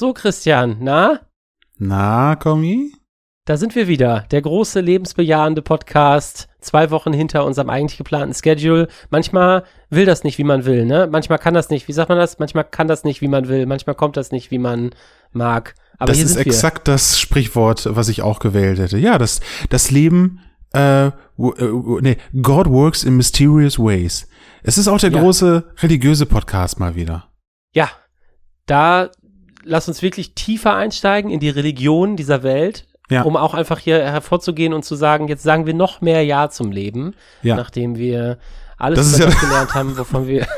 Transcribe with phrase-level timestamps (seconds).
[0.00, 1.20] So, Christian, na?
[1.76, 2.90] Na, Kommi?
[3.44, 4.24] Da sind wir wieder.
[4.30, 6.48] Der große lebensbejahende Podcast.
[6.58, 8.88] Zwei Wochen hinter unserem eigentlich geplanten Schedule.
[9.10, 11.06] Manchmal will das nicht, wie man will, ne?
[11.12, 11.86] Manchmal kann das nicht.
[11.86, 12.38] Wie sagt man das?
[12.38, 13.66] Manchmal kann das nicht, wie man will.
[13.66, 14.94] Manchmal kommt das nicht, wie man
[15.32, 15.74] mag.
[15.98, 18.96] Aber das ist exakt das Sprichwort, was ich auch gewählt hätte.
[18.96, 20.40] Ja, das, das Leben,
[20.72, 24.26] äh, äh, nee, God works in mysterious ways.
[24.62, 25.20] Es ist auch der Ja.
[25.20, 27.28] große religiöse Podcast mal wieder.
[27.74, 27.90] Ja,
[28.64, 29.10] da
[29.70, 33.22] lass uns wirklich tiefer einsteigen in die Religion dieser Welt, Ja.
[33.22, 36.70] um auch einfach hier hervorzugehen und zu sagen, jetzt sagen wir noch mehr Ja zum
[36.72, 37.56] Leben, Ja.
[37.56, 38.38] nachdem wir
[38.76, 40.46] alles ja- gelernt haben, wovon wir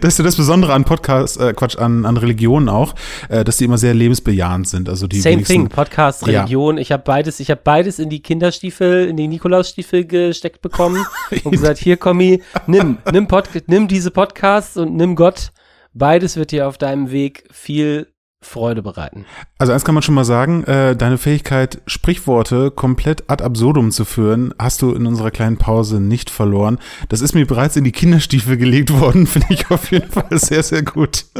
[0.00, 2.94] Das ist ja das Besondere an Podcasts, äh, Quatsch, an, an Religionen auch,
[3.28, 4.88] äh, dass die immer sehr lebensbejahend sind.
[4.88, 6.40] Also die Same thing, Podcast, Ja.
[6.40, 6.78] Religion.
[6.78, 11.04] Ich habe beides, ich habe beides in die Kinderstiefel, in die Nikolausstiefel gesteckt bekommen
[11.44, 15.50] und gesagt, hier Kommi, nimm, nimm, Pod, nimm diese Podcasts und nimm Gott.
[15.98, 19.24] Beides wird dir auf deinem Weg viel Freude bereiten.
[19.58, 24.04] Also eins kann man schon mal sagen, äh, deine Fähigkeit, Sprichworte komplett ad absurdum zu
[24.04, 26.78] führen, hast du in unserer kleinen Pause nicht verloren.
[27.08, 30.62] Das ist mir bereits in die Kinderstiefel gelegt worden, finde ich auf jeden Fall sehr,
[30.62, 31.24] sehr gut.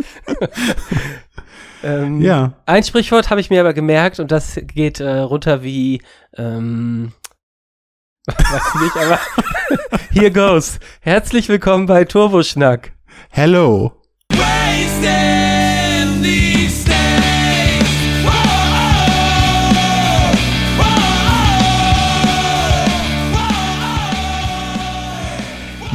[1.83, 2.55] Ähm, Ja.
[2.65, 6.03] Ein Sprichwort habe ich mir aber gemerkt und das geht äh, runter wie,
[6.37, 7.13] ähm,
[8.27, 9.21] weiß nicht, aber
[10.11, 10.81] here goes.
[11.01, 12.93] Herzlich willkommen bei Turboschnack.
[13.29, 13.93] Hello.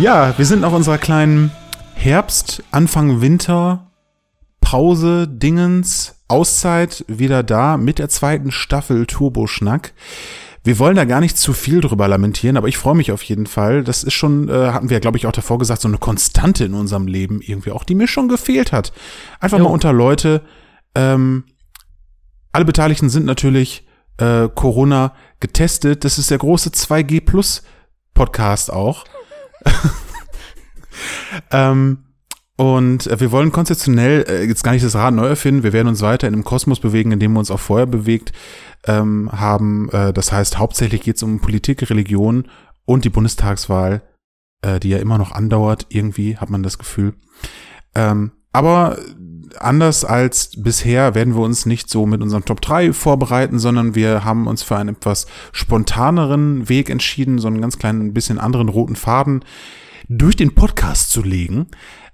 [0.02, 1.52] Ja, wir sind nach unserer kleinen
[1.94, 3.92] Herbst, Anfang Winter,
[4.60, 9.94] Pause, Dingens, Auszeit wieder da mit der zweiten Staffel Turboschnack.
[10.64, 13.48] Wir wollen da gar nicht zu viel drüber lamentieren, aber ich freue mich auf jeden
[13.48, 13.84] Fall.
[13.84, 16.66] Das ist schon, äh, hatten wir ja, glaube ich, auch davor gesagt, so eine Konstante
[16.66, 18.94] in unserem Leben irgendwie auch, die mir schon gefehlt hat.
[19.40, 19.64] Einfach Jo.
[19.64, 20.44] mal unter Leute.
[20.94, 21.46] Ähm,
[22.52, 26.04] alle Beteiligten sind natürlich äh, Corona getestet.
[26.06, 27.64] Das ist der große 2G Plus
[28.14, 29.06] Podcast auch.
[31.52, 32.04] ähm,
[32.62, 35.64] und äh, wir wollen konzeptionell äh, jetzt gar nicht das Rad neu erfinden.
[35.64, 38.34] Wir werden uns weiter in einem Kosmos bewegen, in dem wir uns auch vorher bewegt
[38.86, 39.90] ähm, haben.
[39.90, 42.48] Äh, das heißt, hauptsächlich geht es um Politik, Religion
[42.86, 44.04] und die Bundestagswahl,
[44.62, 45.88] äh, die ja immer noch andauert.
[45.90, 47.16] Irgendwie hat man das Gefühl.
[47.96, 49.00] Ähm, aber
[49.58, 54.24] anders als bisher werden wir uns nicht so mit unserem Top 3 vorbereiten, sondern wir
[54.24, 58.96] haben uns für einen etwas spontaneren Weg entschieden, so einen ganz kleinen bisschen anderen roten
[58.96, 59.44] Faden
[60.10, 61.66] durch den Podcast zu legen.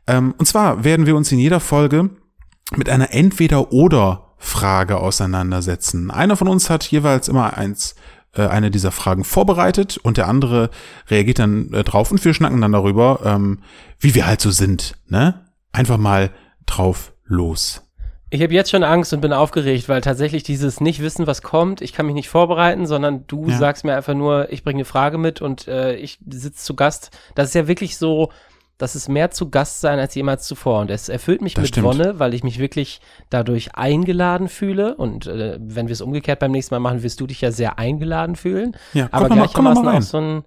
[0.07, 2.09] Ähm, und zwar werden wir uns in jeder Folge
[2.75, 6.11] mit einer Entweder-Oder-Frage auseinandersetzen.
[6.11, 7.95] Einer von uns hat jeweils immer eins,
[8.35, 10.69] äh, eine dieser Fragen vorbereitet und der andere
[11.09, 13.59] reagiert dann äh, drauf und wir schnacken dann darüber, ähm,
[13.99, 14.95] wie wir halt so sind.
[15.07, 15.45] Ne?
[15.71, 16.31] Einfach mal
[16.65, 17.83] drauf los.
[18.29, 21.81] Ich habe jetzt schon Angst und bin aufgeregt, weil tatsächlich dieses nicht wissen, was kommt,
[21.81, 23.57] ich kann mich nicht vorbereiten, sondern du Ja.
[23.57, 27.11] sagst mir einfach nur, ich bringe eine Frage mit und äh, ich sitze zu Gast.
[27.35, 28.29] Das ist ja wirklich so,
[28.77, 31.69] das ist mehr zu Gast sein als jemals zuvor und es erfüllt mich Das mit
[31.69, 31.87] stimmt.
[31.87, 36.51] Wonne, weil ich mich wirklich dadurch eingeladen fühle und äh, wenn wir es umgekehrt beim
[36.51, 38.75] nächsten Mal machen, wirst du dich ja sehr eingeladen fühlen.
[38.93, 40.43] Ja, aber gleichermaßen auch so ein,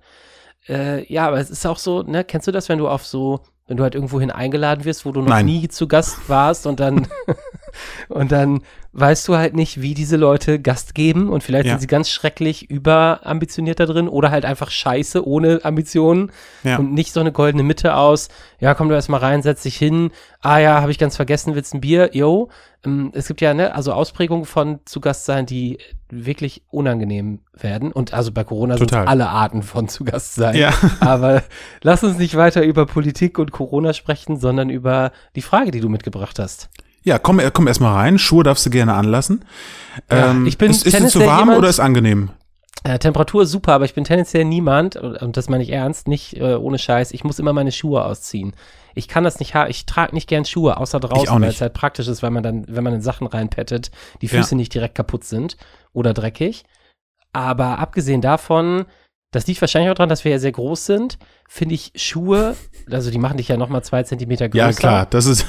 [0.68, 3.40] äh, ja, aber es ist auch so, ne, kennst du das, wenn du auf so,
[3.66, 5.46] wenn du halt irgendwohin eingeladen wirst, wo du noch Nein.
[5.46, 7.08] nie zu Gast warst und dann,
[8.08, 11.72] und dann weißt du halt nicht, wie diese Leute Gast geben und vielleicht Ja.
[11.74, 16.32] sind sie ganz schrecklich überambitioniert da drin oder halt einfach scheiße ohne Ambitionen
[16.64, 16.76] Ja.
[16.78, 18.28] und nicht so eine goldene Mitte aus,
[18.58, 20.10] ja, komm du erst mal rein, setz dich hin,
[20.40, 22.48] ah ja, habe ich ganz vergessen, willst ein Bier, yo.
[22.84, 25.78] Ähm, es gibt ja, ne, also Ausprägungen von zu Gast sein, die
[26.10, 30.56] wirklich unangenehm werden und also bei Corona sind alle Arten von zu Gast sein.
[30.56, 30.72] Ja.
[31.00, 31.44] Aber
[31.82, 35.88] lass uns nicht weiter über Politik und Corona sprechen, sondern über die Frage, die du
[35.88, 36.70] mitgebracht hast.
[37.02, 38.18] Ja, komm, äh, komm erst mal rein.
[38.18, 39.44] Schuhe darfst du gerne anlassen.
[40.10, 42.30] Ja, ähm, ich bin ist, ist es zu warm jemand- oder ist angenehm?
[42.82, 46.36] Äh, Temperatur ist super, aber ich bin tendenziell niemand, und das meine ich ernst, nicht
[46.38, 48.54] äh, ohne Scheiß, ich muss immer meine Schuhe ausziehen.
[48.94, 51.74] Ich kann das nicht haben, ich trage nicht gern Schuhe, außer draußen, weil es halt
[51.74, 53.90] praktisch ist, weil man dann, wenn man in Sachen reinpettet,
[54.22, 54.38] die Ja.
[54.38, 55.56] Füße nicht direkt kaputt sind
[55.92, 56.64] oder dreckig.
[57.32, 58.86] Aber abgesehen davon,
[59.30, 62.56] das liegt wahrscheinlich auch daran, dass wir ja sehr groß sind, finde ich Schuhe,
[62.90, 64.66] also die machen dich ja nochmal zwei Zentimeter größer.
[64.66, 65.46] Ja, klar, das ist,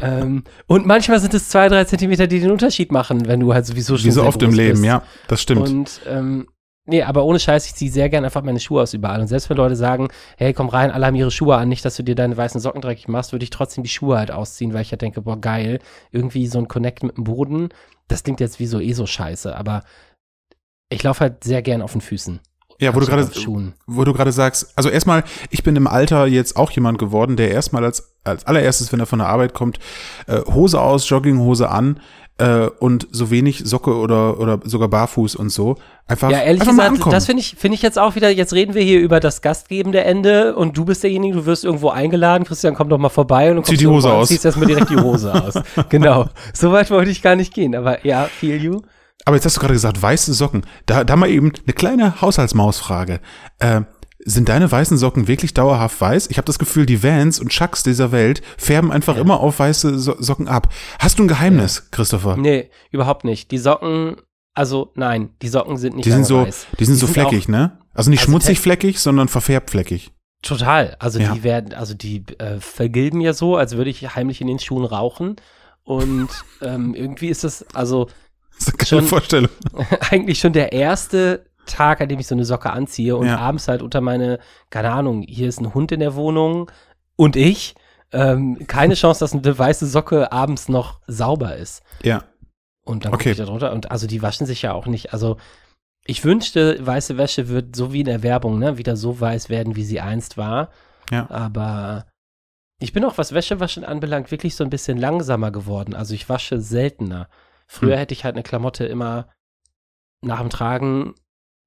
[0.00, 3.66] ähm, und manchmal sind es zwei, drei Zentimeter, die den Unterschied machen, wenn du halt
[3.66, 4.84] sowieso schon wie so oft im Leben, bist.
[4.84, 5.68] ja, das stimmt.
[5.68, 6.46] Und ähm,
[6.86, 9.20] nee, aber ohne Scheiß, ich ziehe sehr gerne einfach meine Schuhe aus überall.
[9.20, 11.96] Und selbst wenn Leute sagen, hey, komm rein, alle haben ihre Schuhe an, nicht, dass
[11.96, 14.82] du dir deine weißen Socken dreckig machst, würde ich trotzdem die Schuhe halt ausziehen, weil
[14.82, 15.80] ich halt denke, boah, geil,
[16.10, 17.68] irgendwie so ein Connect mit dem Boden.
[18.08, 19.82] Das klingt jetzt wie so eh so scheiße, aber
[20.88, 22.40] ich laufe halt sehr gern auf den Füßen.
[22.80, 23.28] Ja, wo du gerade,
[23.86, 27.50] wo du gerade sagst, also erstmal, ich bin im Alter jetzt auch jemand geworden, der
[27.50, 29.78] erstmal als als allererstes, wenn er von der Arbeit kommt,
[30.26, 32.00] äh, Hose aus, Jogginghose an
[32.36, 35.76] äh, und so wenig Socke oder, oder sogar barfuß und so.
[36.06, 37.14] Einfach, Ja, ehrlich einfach mal gesagt, ankommen.
[37.14, 40.04] das finde ich, finde ich jetzt auch wieder, jetzt reden wir hier über das gastgebende
[40.04, 43.56] Ende und du bist derjenige, du wirst irgendwo eingeladen, Christian, komm doch mal vorbei und
[43.56, 44.28] du Zieh die Hose aus.
[44.28, 45.54] ziehst erstmal direkt die Hose aus.
[45.88, 46.26] Genau.
[46.52, 48.80] So weit wollte ich gar nicht gehen, aber ja, feel you.
[49.26, 50.64] Aber jetzt hast du gerade gesagt, weiße Socken.
[50.86, 53.20] Da, da mal eben eine kleine Haushaltsmausfrage.
[53.58, 53.82] Äh,
[54.22, 56.28] sind deine weißen Socken wirklich dauerhaft weiß?
[56.30, 59.98] Ich habe das Gefühl, die Vans und Chucks dieser Welt färben einfach immer auf weiße
[59.98, 60.68] so Socken ab.
[60.98, 62.36] Hast du ein Geheimnis, Christopher?
[62.36, 63.50] Nee, überhaupt nicht.
[63.50, 64.16] Die Socken,
[64.54, 66.66] also nein, die Socken sind nicht Die sind so, weiß.
[66.78, 67.78] die sind so auch- fleckig, ne?
[67.94, 70.12] Also nicht Also schmutzig fleckig, sondern verfärbt fleckig.
[70.42, 70.96] Total.
[70.98, 71.32] Also Ja.
[71.34, 74.84] die werden, also die äh, vergilben ja so, als würde ich heimlich in den Schuhen
[74.84, 75.36] rauchen.
[75.82, 76.28] Und
[76.62, 78.08] ähm, irgendwie ist das, also
[78.60, 79.50] Das ist eine geile Schon- Vorstellung.
[80.10, 83.38] eigentlich schon der erste Tag, an dem ich so eine Socke anziehe und Ja.
[83.38, 84.38] abends halt unter meine,
[84.70, 86.70] keine Ahnung, hier ist ein Hund in der Wohnung
[87.16, 87.74] und ich.
[88.12, 91.82] Ähm, keine Chance, dass eine weiße Socke abends noch sauber ist.
[92.02, 92.24] Ja.
[92.84, 93.30] Und dann Okay.
[93.30, 93.72] ich da drunter.
[93.72, 95.12] Und also die waschen sich ja auch nicht.
[95.12, 95.36] Also
[96.04, 99.76] ich wünschte, weiße Wäsche wird so wie in der Werbung, ne, wieder so weiß werden,
[99.76, 100.70] wie sie einst war.
[101.12, 101.30] Ja.
[101.30, 102.06] Aber
[102.80, 105.94] ich bin auch, was Wäschewaschen anbelangt, wirklich so ein bisschen langsamer geworden.
[105.94, 107.28] Also ich wasche seltener.
[107.72, 107.98] Früher Hm.
[107.98, 109.28] hätte ich halt eine Klamotte immer
[110.22, 111.14] nach dem Tragen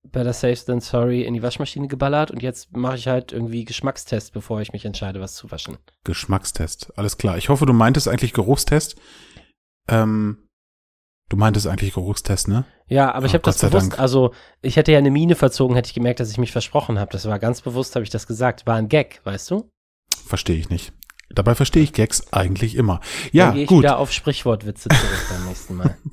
[0.05, 4.33] better safe than sorry in die Waschmaschine geballert und jetzt mache ich halt irgendwie Geschmackstest,
[4.33, 5.77] bevor ich mich entscheide, was zu waschen.
[6.03, 6.91] Geschmackstest.
[6.97, 7.37] Alles klar.
[7.37, 8.97] Ich hoffe, du meintest eigentlich Geruchstest.
[9.87, 10.49] Ähm,
[11.29, 12.65] du meintest eigentlich Geruchstest, ne?
[12.87, 13.99] Ja, aber ich Oh, habe das bewusst, Dank.
[13.99, 17.11] also ich hätte ja eine Miene verzogen, hätte ich gemerkt, dass ich mich versprochen habe.
[17.13, 18.67] Das war ganz bewusst, habe ich das gesagt.
[18.67, 19.69] War ein Gag, weißt du?
[20.25, 20.91] Verstehe ich nicht.
[21.35, 22.99] Dabei verstehe ich Gags eigentlich immer.
[22.99, 23.83] Dann Ja, gehe ich gut.
[23.83, 25.97] wieder auf Sprichwortwitze zurück beim nächsten Mal.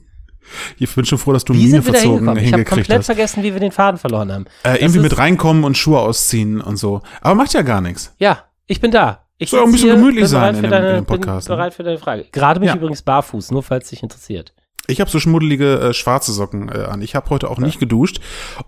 [0.78, 2.28] Ich bin schon froh, dass du Wie da verzogen hingekommen?
[2.38, 3.06] Ich habe hingekriegt komplett hast.
[3.06, 4.46] vergessen, wie wir den Faden verloren haben.
[4.64, 7.02] Äh, irgendwie mit reinkommen und Schuhe ausziehen und so.
[7.20, 8.12] Aber macht ja gar nichts.
[8.18, 9.26] Ja, ich bin da.
[9.38, 11.52] Ich Soll auch ein bisschen hier, gemütlich sein in dem- deine, in dem Podcast, Bin
[11.54, 11.56] ne?
[11.56, 12.24] bereit für deine Frage.
[12.32, 12.74] Gerade bin Ja.
[12.74, 14.52] übrigens barfuß, nur falls dich interessiert.
[14.88, 17.00] Ich habe so schmuddelige äh, schwarze Socken äh, an.
[17.00, 18.18] Ich habe heute auch nicht geduscht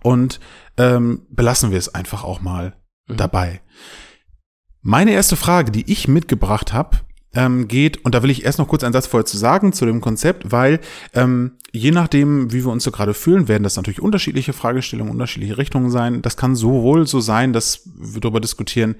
[0.05, 0.39] und
[0.79, 2.75] ähm, belassen wir es einfach auch mal
[3.09, 3.17] Mhm.
[3.17, 3.61] dabei.
[4.83, 6.99] Meine erste Frage, die ich mitgebracht habe,
[7.35, 9.87] ähm, geht, und da will ich erst noch kurz einen Satz vorher zu sagen zu
[9.87, 10.81] dem Konzept, weil
[11.15, 15.57] ähm, je nachdem, wie wir uns so gerade fühlen, werden das natürlich unterschiedliche Fragestellungen, unterschiedliche
[15.57, 16.21] Richtungen sein.
[16.21, 18.97] Das kann sowohl so sein, dass wir darüber diskutieren,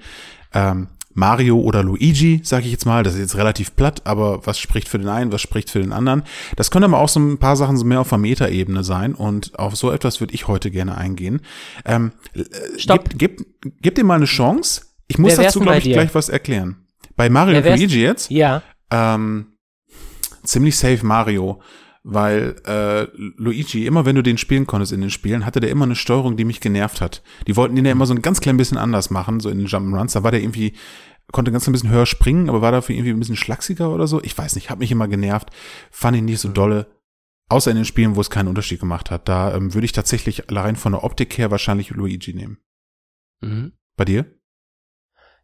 [0.53, 4.57] ähm, Mario oder Luigi, sage ich jetzt mal, das ist jetzt relativ platt, aber was
[4.57, 6.23] spricht für den einen, was spricht für den anderen.
[6.55, 9.59] Das können aber auch so ein paar Sachen so mehr auf der Metaebene sein und
[9.59, 11.41] auf so etwas würde ich heute gerne eingehen.
[11.85, 12.43] Ähm, äh,
[12.79, 13.09] Stopp.
[13.15, 14.81] Gib, gib, gib dir mal eine Chance.
[15.07, 15.93] Ich muss dazu, glaube ich, dir?
[15.93, 16.87] gleich was erklären.
[17.15, 18.31] Bei Mario und Luigi jetzt?
[18.31, 19.57] Ja, Ähm,
[20.43, 21.61] ziemlich safe Mario,
[22.03, 23.07] weil äh,
[23.37, 26.37] Luigi, immer wenn du den spielen konntest in den Spielen, hatte der immer eine Steuerung,
[26.37, 27.23] die mich genervt hat.
[27.47, 29.67] Die wollten den ja immer so ein ganz klein bisschen anders machen, so in den
[29.67, 30.13] Jump'n'Runs.
[30.13, 30.73] Da war der irgendwie,
[31.31, 34.21] konnte ganz ein bisschen höher springen, aber war dafür irgendwie ein bisschen schlachsiger oder so.
[34.21, 35.49] Ich weiß nicht, hat mich immer genervt.
[35.91, 36.87] Fand ihn nicht so dolle.
[37.49, 39.27] Außer in den Spielen, wo es keinen Unterschied gemacht hat.
[39.27, 42.57] Da ähm, würde ich tatsächlich allein von der Optik her wahrscheinlich Luigi nehmen.
[43.41, 43.73] mhm.
[43.95, 44.25] Bei dir?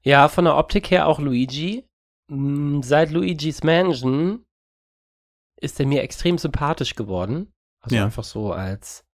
[0.03, 1.85] Ja, von der Optik her auch Luigi.
[2.29, 4.45] Mm, Seit Luigi's Mansion
[5.59, 7.51] ist er mir extrem sympathisch geworden.
[7.81, 8.05] Also Ja.
[8.05, 9.05] einfach so als,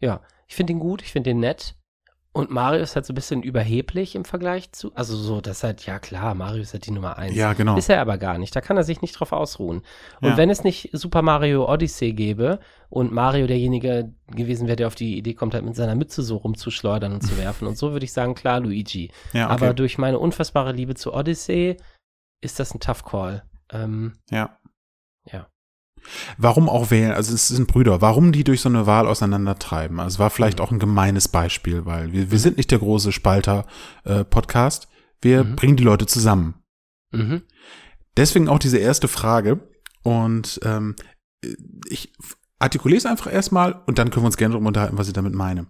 [0.00, 1.76] ja, ich finde ihn gut, ich finde ihn nett.
[2.36, 5.62] Und Mario ist halt so ein bisschen überheblich im Vergleich zu, also so, das ist
[5.64, 7.34] halt, ja klar, Mario ist halt die Nummer eins.
[7.34, 7.78] Ja, genau.
[7.78, 8.54] Ist er aber gar nicht.
[8.54, 9.78] Da kann er sich nicht drauf ausruhen.
[10.20, 10.36] Und Ja.
[10.36, 15.16] wenn es nicht Super Mario Odyssey gäbe und Mario derjenige gewesen wäre, der auf die
[15.16, 18.12] Idee kommt, halt mit seiner Mütze so rumzuschleudern und zu werfen und so, würde ich
[18.12, 19.10] sagen, klar, Luigi.
[19.32, 19.54] Ja, okay.
[19.54, 21.78] Aber durch meine unfassbare Liebe zu Odyssey
[22.42, 23.44] ist das ein Tough Call.
[23.72, 24.58] Ähm, Ja.
[25.32, 25.46] Ja.
[26.38, 27.12] Warum auch wählen?
[27.12, 28.00] Also es sind Brüder.
[28.00, 30.00] Warum die durch so eine Wahl auseinandertreiben?
[30.00, 33.12] Also es war vielleicht auch ein gemeines Beispiel, weil wir, wir sind nicht der große
[33.12, 34.88] Spalter-Podcast.
[35.22, 35.56] wir Mhm.
[35.56, 36.54] bringen die Leute zusammen.
[37.12, 37.42] mhm.
[38.16, 39.60] Deswegen auch diese erste Frage.
[40.02, 40.94] Und ähm,
[41.88, 42.12] ich
[42.58, 45.34] artikuliere es einfach erstmal und dann können wir uns gerne darüber unterhalten, was ich damit
[45.34, 45.66] meine.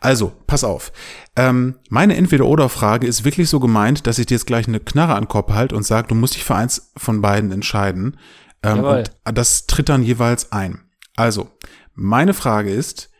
[0.00, 0.92] Also, pass auf.
[1.36, 5.24] Ähm, meine Entweder-Oder-Frage ist wirklich so gemeint, dass ich dir jetzt gleich eine Knarre an
[5.24, 8.16] den Kopf halte und sage, du musst dich für eins von beiden entscheiden.
[8.64, 10.90] Ähm, und das tritt dann jeweils ein.
[11.16, 11.50] Also,
[11.94, 13.10] meine Frage ist,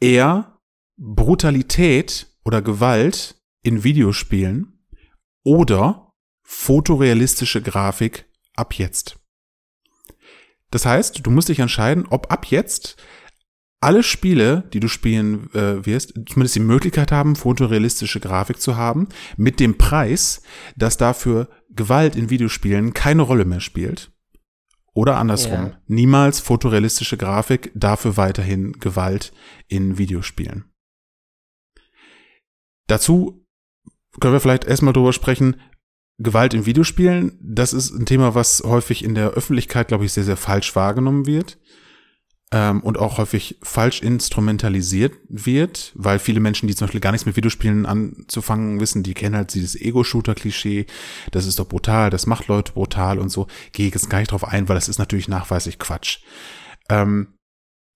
[0.00, 0.58] eher
[0.96, 4.84] Brutalität oder Gewalt in Videospielen
[5.44, 9.18] oder fotorealistische Grafik ab jetzt.
[10.70, 12.96] Das heißt, du musst dich entscheiden, ob ab jetzt
[13.80, 19.08] alle Spiele, die du spielen äh, wirst, zumindest die Möglichkeit haben, fotorealistische Grafik zu haben,
[19.36, 20.42] mit dem Preis,
[20.76, 24.12] dass dafür Gewalt in Videospielen keine Rolle mehr spielt.
[24.92, 25.80] Oder andersrum, Ja.
[25.86, 29.32] niemals fotorealistische Grafik, dafür weiterhin Gewalt
[29.68, 30.64] in Videospielen.
[32.88, 33.46] Dazu
[34.18, 35.60] können wir vielleicht erstmal drüber sprechen,
[36.18, 40.24] Gewalt in Videospielen, das ist ein Thema, was häufig in der Öffentlichkeit, glaube ich, sehr,
[40.24, 41.58] sehr falsch wahrgenommen wird
[42.52, 47.26] ähm, und auch häufig falsch instrumentalisiert wird, weil viele Menschen, die zum Beispiel gar nichts
[47.26, 50.86] mit Videospielen anzufangen wissen, die kennen halt dieses Ego-Shooter-Klischee,
[51.30, 54.32] das ist doch brutal, das macht Leute brutal und so, gehe ich jetzt gar nicht
[54.32, 56.18] drauf ein, weil das ist natürlich nachweislich Quatsch.
[56.88, 57.34] Ähm,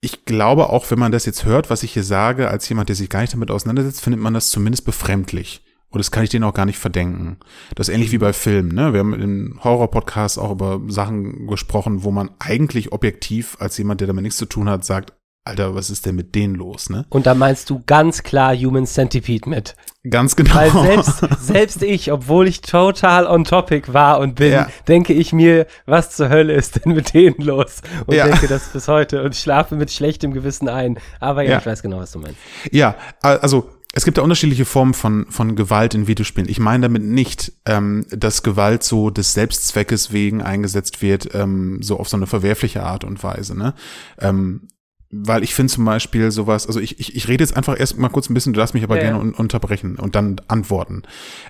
[0.01, 2.97] ich glaube auch, wenn man das jetzt hört, was ich hier sage, als jemand, der
[2.97, 5.63] sich gar nicht damit auseinandersetzt, findet man das zumindest befremdlich.
[5.95, 7.37] Und das kann ich denen auch gar nicht verdenken.
[7.77, 8.75] Das ist ähnlich wie bei Filmen.
[8.75, 8.93] Ne?
[8.93, 14.09] Wir haben im Horror-Podcast auch über Sachen gesprochen, wo man eigentlich objektiv als jemand, der
[14.09, 15.13] damit nichts zu tun hat, sagt,
[15.47, 17.05] Alter, was ist denn mit denen los, ne?
[17.11, 19.77] Und da meinst du ganz klar Human Centipede mit.
[20.09, 20.55] Ganz genau.
[20.55, 24.69] Weil selbst, selbst ich, obwohl ich total on topic war und bin, Ja.
[24.89, 27.83] denke ich mir, was zur Hölle ist denn mit denen los?
[28.07, 28.27] Und Ja.
[28.27, 30.99] denke das bis heute und schlafe mit schlechtem Gewissen ein.
[31.21, 31.59] Aber ja, Ja.
[31.59, 32.39] ich weiß genau, was du meinst.
[32.73, 36.51] Ja, also es gibt ja unterschiedliche Formen von, von Gewalt in Videospielen.
[36.51, 42.01] Ich meine damit nicht, ähm, dass Gewalt so des Selbstzweckes wegen eingesetzt wird, ähm, so
[42.01, 43.57] auf so eine verwerfliche Art und Weise.
[43.57, 43.73] Ne?
[44.19, 44.69] Ähm,
[45.11, 48.09] weil ich finde zum Beispiel sowas, also ich, ich, ich rede jetzt einfach erst mal
[48.09, 51.03] kurz ein bisschen, du darfst mich aber Ja, gerne un unterbrechen und dann antworten.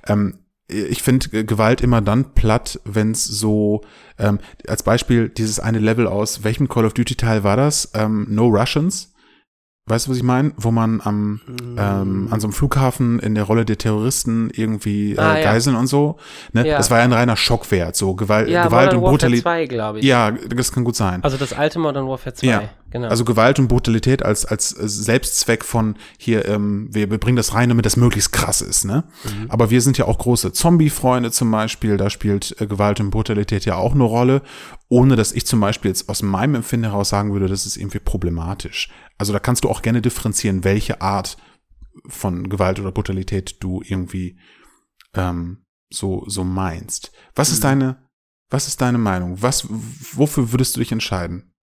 [0.06, 3.82] Ähm, ich finde Gewalt immer dann platt, wenn es so,
[4.18, 7.90] ähm, als Beispiel dieses eine Level aus, welchem Call of Duty Teil war das?
[7.94, 9.13] Ähm, no Russians.
[9.86, 10.52] Weißt du, was ich meine?
[10.56, 11.42] Wo man am,
[11.76, 15.44] ähm, an so einem Flughafen in der Rolle der Terroristen irgendwie äh, Ah, ja.
[15.52, 16.16] Geiseln und so.
[16.54, 16.66] Ne?
[16.66, 16.78] Ja.
[16.78, 19.42] Das war ja ein reiner Schockwert, so Gewalt, Ja, Gewalt Modern und Warfare Brutalität.
[19.42, 20.06] 2, glaube ich.
[20.06, 21.22] Ja, das kann gut sein.
[21.22, 22.62] Also das alte Modern Warfare 2, Ja.
[22.94, 23.08] Genau.
[23.08, 27.52] Also Gewalt und Brutalität als als äh, Selbstzweck von hier ähm, wir, wir bringen das
[27.52, 29.04] rein, damit das möglichst krass ist, ne?
[29.24, 29.50] Mhm.
[29.50, 31.98] Aber wir sind ja auch große Zombie-Freunde zum Beispiel.
[31.98, 34.40] Da spielt äh, Gewalt und Brutalität ja auch eine Rolle,
[34.88, 37.98] ohne dass ich zum Beispiel jetzt aus meinem Empfinden heraus sagen würde, das ist irgendwie
[37.98, 38.90] problematisch.
[39.18, 41.36] Also da kannst du auch gerne differenzieren, welche Art
[42.06, 44.38] von Gewalt oder Brutalität du irgendwie
[45.14, 47.12] ähm, so so meinst.
[47.34, 47.54] Was Mhm.
[47.54, 48.04] ist deine
[48.50, 49.42] was ist deine Meinung?
[49.42, 51.53] Was wofür würdest du dich entscheiden?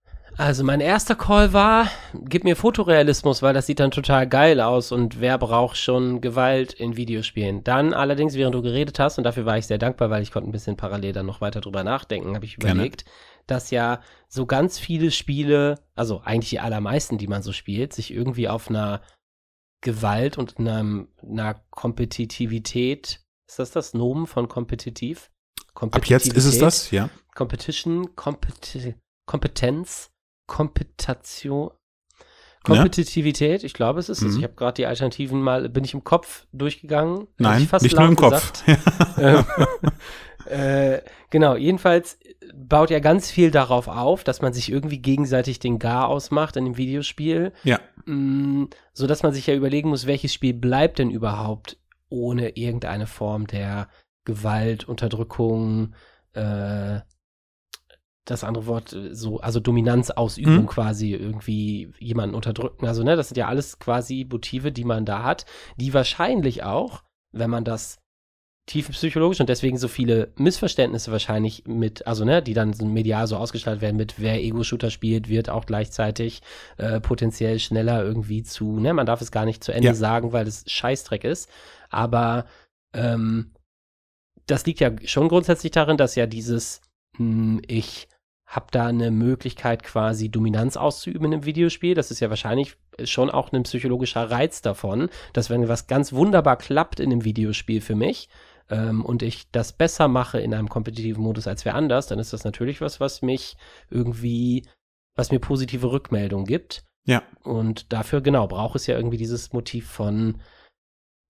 [0.41, 4.91] Also mein erster Call war, gib mir Fotorealismus, weil das sieht dann total geil aus
[4.91, 7.63] und wer braucht schon Gewalt in Videospielen.
[7.63, 10.49] Dann allerdings, während du geredet hast, und dafür war ich sehr dankbar, weil ich konnte
[10.49, 12.73] ein bisschen parallel dann noch weiter drüber nachdenken, habe ich Gerne.
[12.73, 13.05] überlegt,
[13.45, 18.11] dass ja so ganz viele Spiele, also eigentlich die allermeisten, die man so spielt, sich
[18.11, 19.03] irgendwie auf einer
[19.81, 25.29] Gewalt und einem, einer Kompetitivität, ist das das Nomen von kompetitiv?
[25.75, 27.11] Ab jetzt ist es das, ja.
[27.35, 28.95] Competition, Kompeti
[29.27, 30.10] Kompetenz,
[30.51, 31.71] Kompetation,
[32.63, 34.33] Kompetitivität, ich glaube, es ist es.
[34.33, 34.39] Mhm.
[34.39, 37.27] Ich habe gerade die Alternativen mal, bin ich im Kopf durchgegangen?
[37.37, 38.51] Nein, nicht nur im Kopf.
[39.17, 39.45] Ähm,
[40.45, 42.19] äh, genau, jedenfalls
[42.53, 46.65] baut ja ganz viel darauf auf, dass man sich irgendwie gegenseitig den Gar ausmacht in
[46.65, 47.79] dem Videospiel, ja.
[48.05, 51.77] mh, so dass man sich ja überlegen muss, welches Spiel bleibt denn überhaupt
[52.09, 53.87] ohne irgendeine Form der
[54.25, 55.93] Gewalt, Unterdrückung,
[56.33, 56.99] äh,
[58.25, 60.67] das andere Wort, äh, so, also Dominanzausübung Mhm.
[60.67, 62.85] quasi irgendwie jemanden unterdrücken.
[62.87, 65.45] Also, ne, das sind ja alles quasi Motive, die man da hat,
[65.77, 67.97] die wahrscheinlich auch, wenn man das
[68.67, 73.35] tiefenpsychologisch und deswegen so viele Missverständnisse wahrscheinlich mit, also ne, die dann so medial so
[73.35, 76.41] ausgestaltet werden mit, wer Ego-Shooter spielt, wird auch gleichzeitig
[76.77, 79.93] äh, potenziell schneller irgendwie zu, ne, man darf es gar nicht zu Ende Ja.
[79.95, 81.49] sagen, weil es Scheißdreck ist,
[81.89, 82.45] aber
[82.93, 83.51] ähm,
[84.45, 86.81] das liegt ja schon grundsätzlich darin, dass ja dieses,
[87.17, 88.07] hm, ich
[88.51, 91.95] habe da eine Möglichkeit quasi Dominanz auszuüben in einem Videospiel.
[91.95, 96.57] Das ist ja wahrscheinlich schon auch ein psychologischer Reiz davon, dass wenn was ganz wunderbar
[96.57, 98.27] klappt in einem Videospiel für mich
[98.69, 102.33] ähm, und ich das besser mache in einem kompetitiven Modus als wer anders, dann ist
[102.33, 103.55] das natürlich was, was mich
[103.89, 104.65] irgendwie,
[105.15, 106.83] was mir positive Rückmeldungen gibt.
[107.05, 107.23] Ja.
[107.43, 110.41] Und dafür, genau, braucht es ja irgendwie dieses Motiv von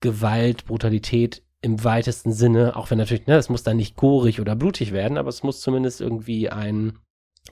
[0.01, 4.55] Gewalt, Brutalität im weitesten Sinne, auch wenn natürlich, ne, es muss dann nicht gorig oder
[4.55, 6.97] blutig werden, aber es muss zumindest irgendwie ein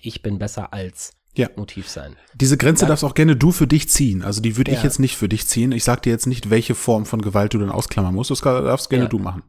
[0.01, 1.47] Ich bin besser als Ja.
[1.55, 2.15] Motiv sein.
[2.33, 2.89] Diese Grenze Ja.
[2.89, 4.23] darfst auch gerne du für dich ziehen.
[4.23, 4.83] Also die würde ich Ja.
[4.83, 5.71] jetzt nicht für dich ziehen.
[5.71, 8.31] Ich sag dir jetzt nicht, welche Form von Gewalt du dann ausklammern musst.
[8.31, 9.09] Das darfst gerne Ja.
[9.09, 9.43] du machen.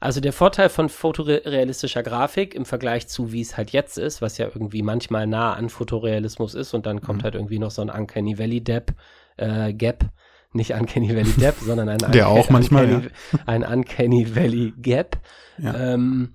[0.00, 4.36] Also der Vorteil von fotorealistischer Grafik im Vergleich zu wie es halt jetzt ist, was
[4.36, 7.24] ja irgendwie manchmal nah an Fotorealismus ist und dann kommt Mhm.
[7.24, 8.94] halt irgendwie noch so ein Uncanny Valley Depp,
[9.36, 10.04] äh, Gap,
[10.52, 13.10] nicht Uncanny Valley Depp, sondern ein Der auch Uncanny- manchmal, Uncanny,
[13.46, 15.18] ein Uncanny Valley Gap.
[15.58, 15.94] Ja.
[15.94, 16.34] Ähm,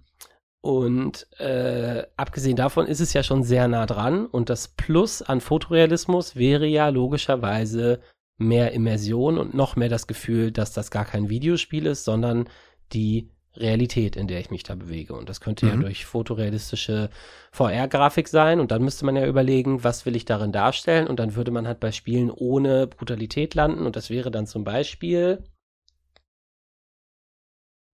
[0.68, 5.40] und äh, abgesehen davon ist es ja schon sehr nah dran und das Plus an
[5.40, 8.02] Fotorealismus wäre ja logischerweise
[8.38, 12.50] mehr Immersion und noch mehr das Gefühl, dass das gar kein Videospiel ist, sondern
[12.92, 15.14] die Realität, in der ich mich da bewege.
[15.14, 15.82] Und das könnte ja Mhm.
[15.84, 17.12] durch fotorealistische
[17.54, 18.60] VR-Grafik sein.
[18.60, 21.08] Und dann müsste man ja überlegen, was will ich darin darstellen?
[21.08, 23.86] Und dann würde man halt bei Spielen ohne Brutalität landen.
[23.86, 25.46] Und das wäre dann zum Beispiel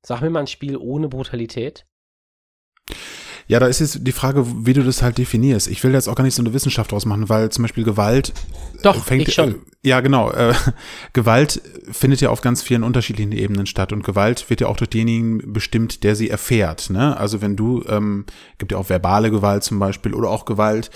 [0.05, 1.85] Sag mir mal ein Spiel ohne Brutalität.
[3.47, 5.67] Ja, da ist jetzt die Frage, wie du das halt definierst.
[5.67, 8.33] Ich will jetzt auch gar nicht so eine Wissenschaft draus machen, weil zum Beispiel Gewalt
[8.81, 9.55] Doch, fängt, ich schon.
[9.55, 10.31] Äh, ja, genau.
[10.31, 10.53] Äh,
[11.13, 14.89] Gewalt findet ja auf ganz vielen unterschiedlichen Ebenen statt und Gewalt wird ja auch durch
[14.89, 16.89] denjenigen bestimmt, der sie erfährt.
[16.89, 17.17] Ne?
[17.17, 18.25] Also wenn du, ähm,
[18.57, 20.89] gibt ja auch verbale Gewalt zum Beispiel oder auch Gewalt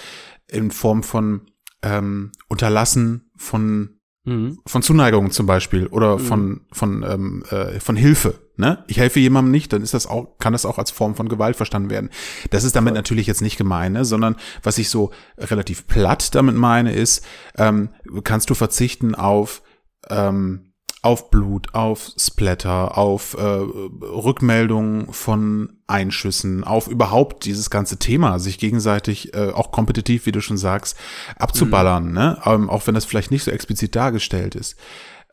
[0.48, 1.42] in Form von
[1.84, 3.97] ähm, Unterlassen von
[4.28, 4.60] Mhm.
[4.68, 6.22] von Zuneigung zum Beispiel oder Mhm.
[6.22, 8.36] von von ähm, äh, von Hilfe.
[8.58, 8.84] Ne?
[8.88, 11.56] Ich helfe jemandem nicht, dann ist das auch kann das auch als Form von Gewalt
[11.56, 12.10] verstanden werden.
[12.50, 14.04] Das ist damit natürlich jetzt nicht gemein, ne?
[14.04, 17.26] sondern was ich so relativ platt damit meine ist,
[17.58, 17.90] ähm,
[18.24, 19.62] kannst du verzichten auf
[20.10, 20.67] ähm,
[21.08, 28.60] auf Blut, auf Splatter, auf äh, Rückmeldungen von Einschüssen, auf überhaupt dieses ganze Thema, sich
[28.60, 30.98] gegenseitig äh, auch kompetitiv, wie du schon sagst,
[31.38, 32.42] abzuballern, ne?
[32.44, 34.76] Ähm, auch wenn das vielleicht nicht so explizit dargestellt ist.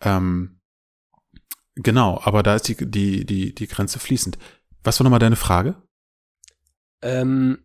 [0.00, 0.60] Ähm,
[1.74, 4.38] genau, aber da ist die, die, die, die Grenze fließend.
[4.84, 5.74] Was war nochmal deine Frage?
[7.02, 7.63] Ähm,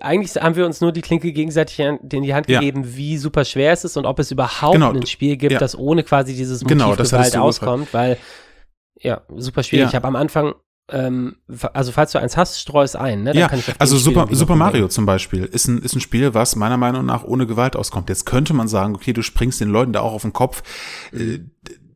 [0.00, 2.60] eigentlich haben wir uns nur die Klinke gegenseitig in die Hand Ja.
[2.60, 5.58] gegeben, wie super schwer es ist und ob es überhaupt Genau, ein Spiel gibt, ja.
[5.58, 8.18] das ohne quasi dieses Motiv Genau, das hattest Gewalt auskommt, weil
[9.00, 9.84] ja, super schwierig.
[9.84, 9.88] Ja.
[9.90, 10.54] Ich habe am Anfang,
[10.90, 11.36] ähm,
[11.72, 13.32] also falls du eins hast, streu es ein, ne?
[13.32, 16.78] Dann ja, also Super, Super Mario zum Beispiel ist ein, ist ein Spiel, was meiner
[16.78, 18.08] Meinung nach ohne Gewalt auskommt.
[18.08, 20.62] Jetzt könnte man sagen, okay, du springst den Leuten da auch auf den Kopf.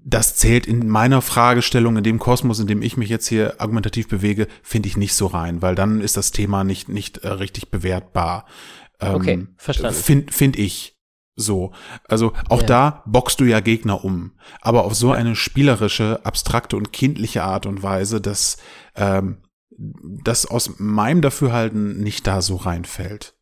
[0.04, 4.08] Das zählt in meiner Fragestellung, in dem Kosmos, in dem ich mich jetzt hier argumentativ
[4.08, 7.70] bewege, finde ich nicht so rein, weil dann ist das Thema nicht, nicht äh, richtig
[7.70, 8.46] bewertbar.
[9.00, 9.96] Ähm, Okay, verstanden.
[9.96, 10.98] Finde find ich
[11.36, 11.72] so.
[12.08, 12.66] Also auch Ja.
[12.66, 14.32] da boxst du ja Gegner um.
[14.60, 18.58] Aber auf so eine spielerische, abstrakte und kindliche Art und Weise, dass
[18.96, 19.38] ähm,
[19.78, 23.34] das aus meinem Dafürhalten nicht da so reinfällt.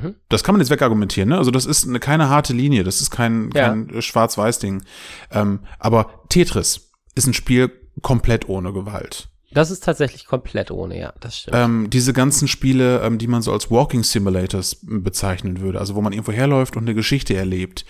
[0.00, 0.14] Mhm.
[0.28, 1.38] Das kann man jetzt wegargumentieren, ne?
[1.38, 3.68] Also das ist eine, keine harte Linie, das ist kein, Ja.
[3.68, 4.82] kein Schwarz-Weiß-Ding.
[5.30, 7.70] Ähm, aber Tetris ist ein Spiel
[8.00, 9.28] komplett ohne Gewalt.
[9.54, 11.56] Das ist tatsächlich komplett ohne, ja, das stimmt.
[11.58, 16.00] Ähm, diese ganzen Spiele, ähm, die man so als Walking Simulators bezeichnen würde, also wo
[16.00, 17.84] man irgendwo herläuft und eine Geschichte erlebt.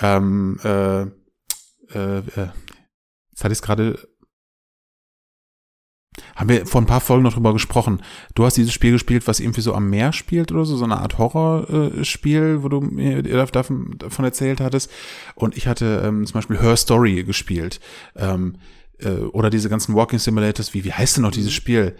[0.00, 1.08] Ähm, äh, äh,
[2.18, 2.48] äh,
[3.30, 4.07] jetzt hatte ich es gerade.
[6.36, 8.02] Haben wir vor ein paar Folgen noch drüber gesprochen.
[8.34, 10.98] Du hast dieses Spiel gespielt, was irgendwie so am Meer spielt oder so, so eine
[10.98, 14.90] Art Horrorspiel, wo du mir davon, davon erzählt hattest.
[15.34, 17.80] Und ich hatte ähm, zum Beispiel Her Story gespielt.
[18.16, 18.56] Ähm,
[18.98, 21.96] äh, oder diese ganzen Walking Simulators, wie, wie heißt denn noch dieses Spiel?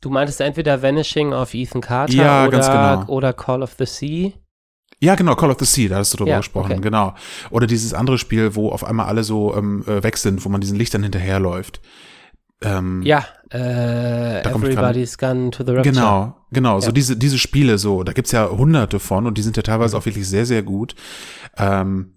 [0.00, 3.12] du meintest entweder Vanishing of Ethan Carter Ja, oder, genau.
[3.12, 4.32] oder Call of the Sea.
[5.00, 6.80] Ja, genau, Call of the Sea, da hast du drüber Ja, gesprochen, okay.
[6.80, 7.14] genau.
[7.50, 10.60] Oder dieses andere Spiel, wo auf einmal alle so ähm, äh, weg sind, wo man
[10.60, 11.80] diesen Lichtern hinterherläuft.
[12.60, 15.92] Ähm, Ja, äh, Everybody's Gone to the Rapture.
[15.94, 16.92] Genau, genau, so Ja.
[16.92, 20.04] diese, diese Spiele so, da gibt's ja hunderte von und die sind ja teilweise auch
[20.06, 20.94] wirklich sehr, sehr gut.
[21.56, 22.14] Ähm,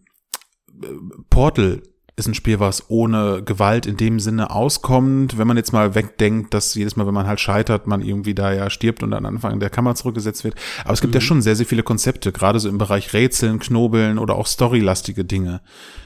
[0.82, 0.88] äh,
[1.30, 1.84] Portal
[2.18, 5.38] ist ein Spiel, was ohne Gewalt in dem Sinne auskommt.
[5.38, 8.52] Wenn man jetzt mal wegdenkt, dass jedes Mal, wenn man halt scheitert, man irgendwie da
[8.52, 10.56] ja stirbt und an Anfang der Kammer zurückgesetzt wird.
[10.84, 11.26] Aber es gibt ja Mhm.
[11.26, 15.62] schon sehr, sehr viele Konzepte, gerade so im Bereich Rätseln, Knobeln oder auch storylastige Dinge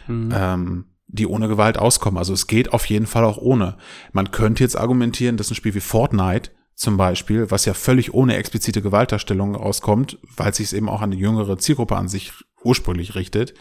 [0.08, 0.34] Mhm.
[0.34, 2.18] ähm, die ohne Gewalt auskommen.
[2.18, 3.78] Also es geht auf jeden Fall auch ohne.
[4.12, 8.36] Man könnte jetzt argumentieren, dass ein Spiel wie Fortnite zum Beispiel, was ja völlig ohne
[8.36, 13.15] explizite Gewaltdarstellung auskommt, weil es sich eben auch an die jüngere Zielgruppe an sich ursprünglich
[13.15, 13.54] richtet,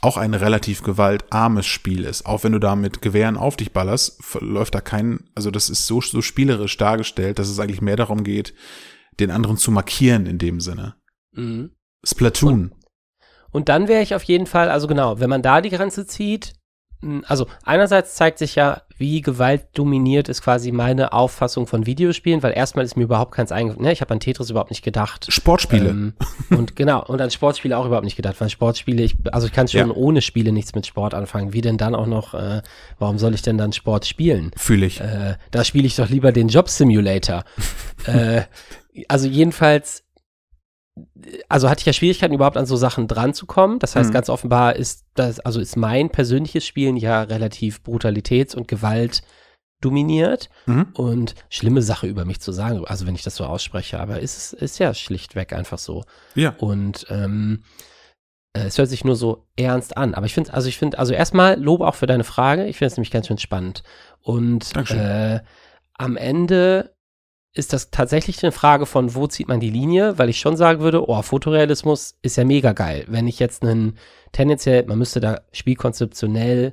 [0.00, 2.26] auch ein relativ gewaltarmes Spiel ist.
[2.26, 5.86] Auch wenn du da mit Gewehren auf dich ballerst, läuft da kein, also das ist
[5.86, 8.52] so, so spielerisch dargestellt, dass es eigentlich mehr darum geht,
[9.20, 10.96] den anderen zu markieren in dem Sinne.
[11.32, 11.70] Mhm.
[12.04, 12.74] Splatoon.
[13.52, 16.54] Und dann wäre ich auf jeden Fall, also genau, wenn man da die Grenze zieht,
[17.26, 22.84] also einerseits zeigt sich ja, wie gewaltdominiert ist quasi meine Auffassung von Videospielen, weil erstmal
[22.84, 25.26] ist mir überhaupt keins eingefallen, ne, ich habe an Tetris überhaupt nicht gedacht.
[25.28, 25.90] Sportspiele.
[25.90, 26.12] Ähm,
[26.50, 29.66] und genau, und an Sportspiele auch überhaupt nicht gedacht, weil Sportspiele, ich, also ich kann
[29.68, 29.94] schon Ja.
[29.94, 31.52] ohne Spiele nichts mit Sport anfangen.
[31.52, 32.62] Wie denn dann auch noch, äh,
[32.98, 34.52] warum soll ich denn dann Sport spielen?
[34.56, 35.00] Fühle ich.
[35.00, 37.44] Äh, da spiele ich doch lieber den Job Simulator.
[38.06, 38.42] äh,
[39.08, 40.04] also jedenfalls,
[41.48, 43.78] also hatte ich ja Schwierigkeiten überhaupt an so Sachen dran zu kommen.
[43.78, 44.14] Das heißt, Mhm.
[44.14, 49.22] ganz offenbar ist das, also ist mein persönliches Spielen ja relativ Brutalitäts- und Gewalt
[49.80, 50.88] dominiert Mhm.
[50.94, 54.52] und schlimme Sache über mich zu sagen, also wenn ich das so ausspreche, aber ist,
[54.52, 56.04] ist ja schlichtweg einfach so.
[56.34, 56.54] Ja.
[56.58, 57.64] Und ähm,
[58.54, 60.14] äh, es hört sich nur so ernst an.
[60.14, 62.66] Aber ich finde, also ich finde, also erstmal Lob auch für deine Frage.
[62.66, 63.82] Ich finde es nämlich ganz schön spannend.
[64.20, 65.40] Und äh,
[65.94, 66.94] am Ende
[67.54, 70.18] ist das tatsächlich eine Frage von, wo zieht man die Linie?
[70.18, 73.04] Weil ich schon sagen würde, oh, Fotorealismus ist ja mega geil.
[73.08, 73.98] Wenn ich jetzt einen,
[74.32, 76.72] tendenziell, man müsste da spielkonzeptionell,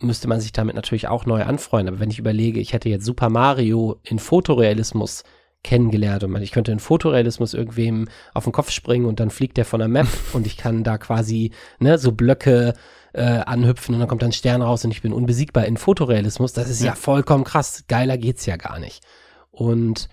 [0.00, 1.92] müsste man sich damit natürlich auch neu anfreunden.
[1.94, 5.24] Aber wenn ich überlege, ich hätte jetzt Super Mario in Fotorealismus
[5.62, 6.24] kennengelernt.
[6.24, 9.80] Und ich könnte in Fotorealismus irgendwem auf den Kopf springen und dann fliegt der von
[9.80, 12.74] der Map und ich kann da quasi ne, so Blöcke
[13.12, 16.52] äh, anhüpfen und dann kommt dann ein Stern raus und ich bin unbesiegbar in Fotorealismus.
[16.52, 16.94] Das ist ja, Ja.
[16.94, 17.84] vollkommen krass.
[17.88, 19.02] Geiler geht's ja gar nicht.
[19.58, 20.08] Und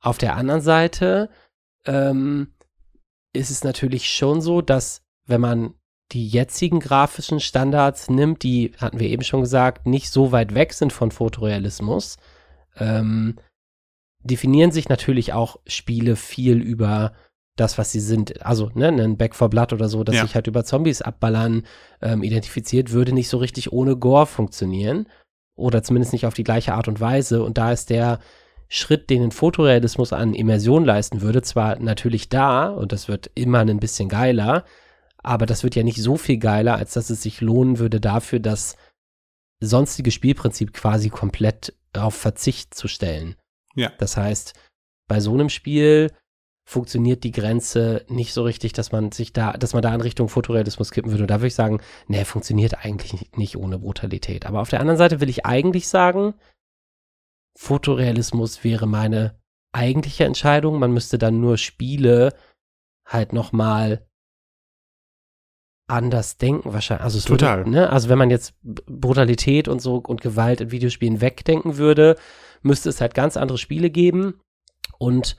[0.00, 1.30] auf der anderen Seite
[1.86, 2.52] ähm,
[3.32, 5.74] ist es natürlich schon so, dass wenn man
[6.10, 10.72] die jetzigen grafischen Standards nimmt, die hatten wir eben schon gesagt, nicht so weit weg
[10.72, 12.16] sind von Fotorealismus,
[12.76, 13.38] ähm,
[14.24, 17.12] definieren sich natürlich auch Spiele viel über
[17.56, 18.44] das, was sie sind.
[18.44, 20.22] Also, ne, ein Back for Blood oder so, das Ja.
[20.22, 21.64] sich halt über Zombies abballern,
[22.00, 25.08] ähm, identifiziert, würde nicht so richtig ohne Gore funktionieren.
[25.56, 27.42] Oder zumindest nicht auf die gleiche Art und Weise.
[27.42, 28.18] Und da ist der
[28.68, 33.60] Schritt, den ein Fotorealismus an Immersion leisten würde, zwar natürlich da und das wird immer
[33.60, 34.64] ein bisschen geiler,
[35.18, 38.40] aber das wird ja nicht so viel geiler, als dass es sich lohnen würde dafür,
[38.40, 38.76] das
[39.60, 43.36] sonstige Spielprinzip quasi komplett auf Verzicht zu stellen.
[43.74, 43.90] Ja.
[43.98, 44.54] Das heißt,
[45.08, 46.12] bei so einem Spiel
[46.68, 50.28] funktioniert die Grenze nicht so richtig, dass man sich da, dass man da in Richtung
[50.28, 51.24] Fotorealismus kippen würde.
[51.24, 54.44] Und da würde ich sagen, nee, funktioniert eigentlich nicht- nicht ohne Brutalität.
[54.44, 56.34] Aber auf der anderen Seite will ich eigentlich sagen,
[57.60, 59.34] Fotorealismus wäre meine
[59.72, 60.78] eigentliche Entscheidung.
[60.78, 62.32] Man müsste dann nur Spiele
[63.04, 64.06] halt noch mal
[65.88, 67.04] anders denken wahrscheinlich.
[67.04, 67.58] Also Total.
[67.58, 67.90] Würde, ne?
[67.90, 72.16] Also wenn man jetzt Brutalität und so und Gewalt in Videospielen wegdenken würde,
[72.62, 74.40] müsste es halt ganz andere Spiele geben.
[74.98, 75.36] Und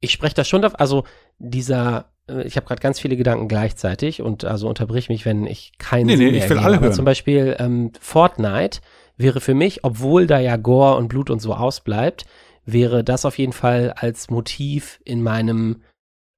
[0.00, 1.04] ich spreche da schon davon, also
[1.38, 5.72] dieser, äh, ich habe gerade ganz viele Gedanken gleichzeitig und also unterbrich mich, wenn ich
[5.78, 6.64] keinen Nee, Sinn nee, mehr ich will ergebe.
[6.66, 6.94] alle Aber hören.
[6.94, 8.80] Zum Beispiel ähm, Fortnite
[9.20, 12.26] wäre für mich, obwohl da ja Gore und Blut und so ausbleibt,
[12.64, 15.82] wäre das auf jeden Fall als Motiv in meinem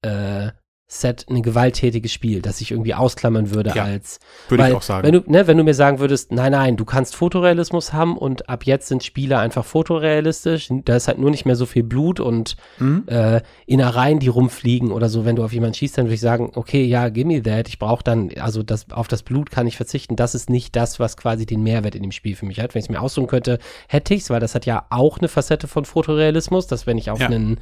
[0.03, 0.51] äh,
[0.94, 4.83] Set ein gewalttätiges Spiel, das ich irgendwie ausklammern würde Ja, als Würde weil, ich auch
[4.83, 5.07] sagen.
[5.07, 8.50] Wenn du, ne, wenn du mir sagen würdest, nein, nein, du kannst Fotorealismus haben und
[8.50, 12.20] ab jetzt sind Spiele einfach fotorealistisch, da ist halt nur nicht mehr so viel Blut
[12.20, 13.05] und Hm?
[13.07, 16.52] äh, Innereien, die rumfliegen oder so, wenn du auf jemanden schießt, dann würde ich sagen,
[16.57, 20.14] okay, ja, gimme that, ich brauche dann, also das, auf das Blut kann ich verzichten,
[20.16, 22.74] das ist nicht das, was quasi den Mehrwert in dem Spiel für mich hat.
[22.74, 25.68] Wenn ich es mir aussuchen könnte, hätte ich's, weil das hat ja auch eine Facette
[25.68, 27.26] von Fotorealismus, dass wenn ich auf Ja.
[27.28, 27.57] einen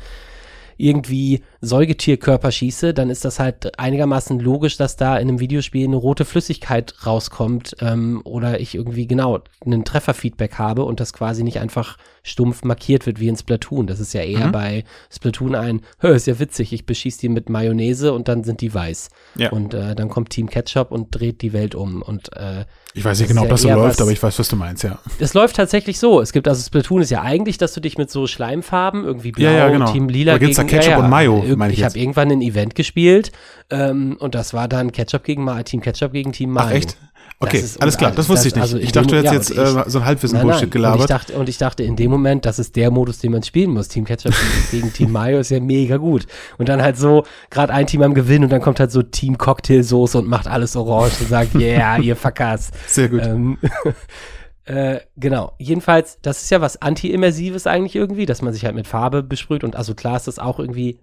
[0.81, 5.97] irgendwie Säugetierkörper schieße, dann ist das halt einigermaßen logisch, dass da in einem Videospiel eine
[5.97, 11.61] rote Flüssigkeit rauskommt ähm, oder ich irgendwie genau einen Trefferfeedback habe und das quasi nicht
[11.61, 13.87] einfach stumpf markiert wird wie in Splatoon.
[13.87, 14.53] Das ist ja eher Mhm.
[14.53, 18.73] bei Splatoon ein, ist ja witzig, ich beschieß die mit Mayonnaise und dann sind die
[18.75, 19.09] weiß.
[19.37, 19.51] Ja.
[19.51, 22.03] Und äh, dann kommt Team Ketchup und dreht die Welt um.
[22.03, 22.65] Und äh,
[22.95, 24.57] Ich weiß nicht genau, ob ja das so läuft, was- aber ich weiß, was du
[24.57, 24.99] meinst, ja.
[25.19, 26.21] es läuft tatsächlich so.
[26.21, 29.45] Es gibt also Splatoon ist ja eigentlich, dass du dich mit so Schleimfarben irgendwie blau,
[29.45, 29.91] Ja, ja, genau.
[29.91, 30.39] Team lila Da
[30.71, 33.33] Ketchup und Mayo, meine ich Ich habe irgendwann ein Event gespielt
[33.71, 36.67] ähm, und das war dann Ketchup gegen Ma Team Ketchup gegen Team Mayo.
[36.69, 36.97] Ach, echt?
[37.43, 38.61] Okay, Das ist- alles klar, und das wusste ich nicht.
[38.61, 40.61] also ich dachte, du hättest ja, jetzt ich- äh, so ein Halbwissen-Bullshit nein.
[40.61, 41.11] Und ich, gelabert.
[41.11, 43.89] dachte, und ich dachte in dem Moment, das ist der Modus, den man spielen muss.
[43.89, 44.35] Team Ketchup
[44.71, 46.27] gegen Team Mayo ist ja mega gut.
[46.59, 49.39] Und dann halt so, gerade ein Team am Gewinn und dann kommt halt so Team
[49.39, 52.73] Cocktailsoße und macht alles orange und sagt, yeah, ihr Fuckers.
[52.87, 53.23] Sehr gut.
[53.25, 53.57] Ähm,
[54.71, 55.55] äh, genau.
[55.59, 59.65] Jedenfalls, das ist ja was Anti-Immersives eigentlich irgendwie, dass man sich halt mit Farbe besprüht
[59.65, 61.01] und also klar ist das auch irgendwie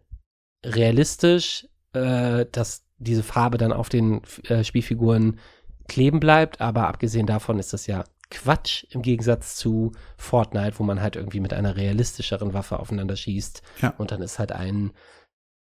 [0.66, 5.40] realistisch, äh, dass diese Farbe dann auf den äh, Spielfiguren
[5.88, 11.02] kleben bleibt, aber abgesehen davon ist das ja Quatsch im Gegensatz zu Fortnite, wo man
[11.02, 13.94] halt irgendwie mit einer realistischeren Waffe aufeinander schießt Ja.
[13.98, 14.92] und dann ist halt ein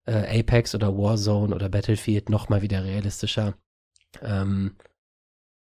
[0.06, 3.56] äh, Apex oder Warzone oder Battlefield noch mal wieder realistischer.
[4.22, 4.76] Ähm,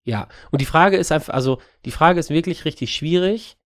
[0.05, 3.57] ja, und die Frage ist einfach, also die Frage ist wirklich richtig schwierig,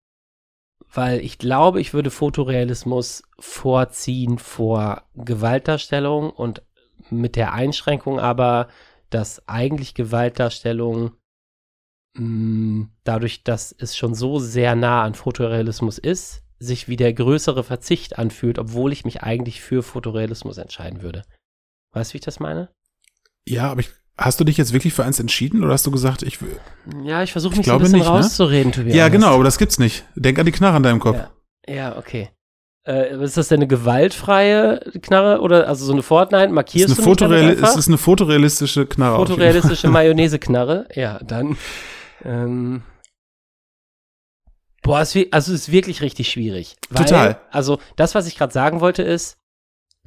[0.91, 6.63] weil ich glaube, ich würde Fotorealismus vorziehen vor Gewaltdarstellung und
[7.09, 8.69] mit der Einschränkung aber,
[9.09, 11.11] dass eigentlich Gewaltdarstellung
[12.13, 17.63] mh, dadurch, dass es schon so sehr nah an Fotorealismus ist, sich wie der größere
[17.63, 21.23] Verzicht anfühlt, obwohl ich mich eigentlich für Fotorealismus entscheiden würde.
[21.91, 22.69] Weißt du, wie ich das meine?
[23.45, 26.23] Ja, aber ich, hast du dich jetzt wirklich für eins entschieden oder hast du gesagt,
[26.23, 26.59] ich will.
[27.03, 28.11] Ja, ich versuche Ich mich so ein bisschen nicht, ne?
[28.11, 30.05] rauszureden, to be Ja, genau, aber das gibt's nicht.
[30.15, 31.17] Denk an die Knarre an deinem Kopf.
[31.67, 32.29] Ja, ja okay.
[32.87, 36.49] Äh, ist das denn eine gewaltfreie Knarre oder also so eine Fortnite?
[36.49, 39.17] Markierst ist, eine du es ist eine fotorealistische Knarre.
[39.17, 40.87] Fotorealistische Mayonnaise-Knarre?
[40.95, 41.57] Ja, dann.
[42.23, 42.83] Ähm,
[44.81, 46.77] boah, es, also es ist wirklich richtig schwierig.
[46.89, 47.41] Weil, Total.
[47.51, 49.37] Also das, was ich gerade sagen wollte, ist,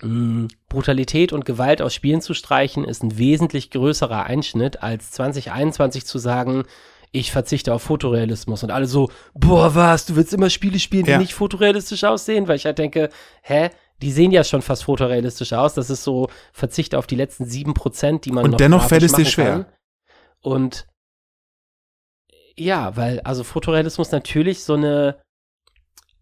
[0.03, 6.07] mh, Brutalität und Gewalt aus Spielen zu streichen, ist ein wesentlich größerer Einschnitt, als 2021
[6.07, 6.65] zu sagen,
[7.13, 11.11] ich verzichte auf Fotorealismus und alle so, boah, was, du willst immer Spiele spielen, die
[11.11, 11.19] Ja.
[11.19, 13.11] nicht fotorealistisch aussehen, weil ich halt denke,
[13.43, 13.69] hä,
[14.01, 17.75] die sehen ja schon fast fotorealistisch aus, das ist so Verzicht auf die letzten sieben
[17.75, 19.53] Prozent, die man Und noch dennoch fällt es dir schwer.
[19.53, 19.67] kann.
[20.41, 20.87] Und
[22.57, 25.21] ja, weil also Fotorealismus natürlich so eine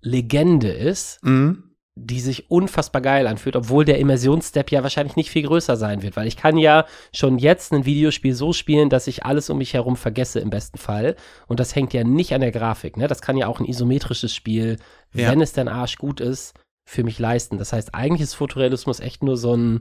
[0.00, 1.69] Legende ist, Mhm.
[2.02, 6.16] Die sich unfassbar geil anfühlt, obwohl der Immersionsstep ja wahrscheinlich nicht viel größer sein wird,
[6.16, 9.74] weil ich kann ja schon jetzt ein Videospiel so spielen, dass ich alles um mich
[9.74, 11.14] herum vergesse im besten Fall
[11.46, 13.06] und das hängt ja nicht an der Grafik, ne?
[13.06, 14.76] Das kann ja auch ein isometrisches Spiel,
[15.12, 15.30] Ja.
[15.30, 16.54] wenn es denn arsch gut ist,
[16.88, 17.58] für mich leisten.
[17.58, 19.80] Das heißt, eigentlich ist Fotorealismus echt nur so ein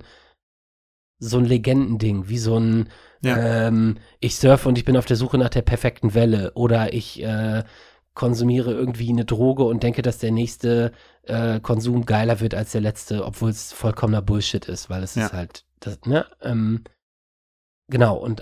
[1.22, 2.90] so ein Legendending, wie so ein
[3.22, 3.68] Ja.
[3.68, 7.22] ähm, ich surfe und ich bin auf der Suche nach der perfekten Welle oder ich
[7.22, 7.64] äh,
[8.20, 10.92] konsumiere irgendwie eine Droge und denke, dass der nächste
[11.24, 15.28] äh, Konsum geiler wird als der letzte, obwohl es vollkommener Bullshit ist, weil es Ja.
[15.28, 16.26] ist halt, das, ne?
[16.42, 16.84] Ähm,
[17.90, 18.42] genau, und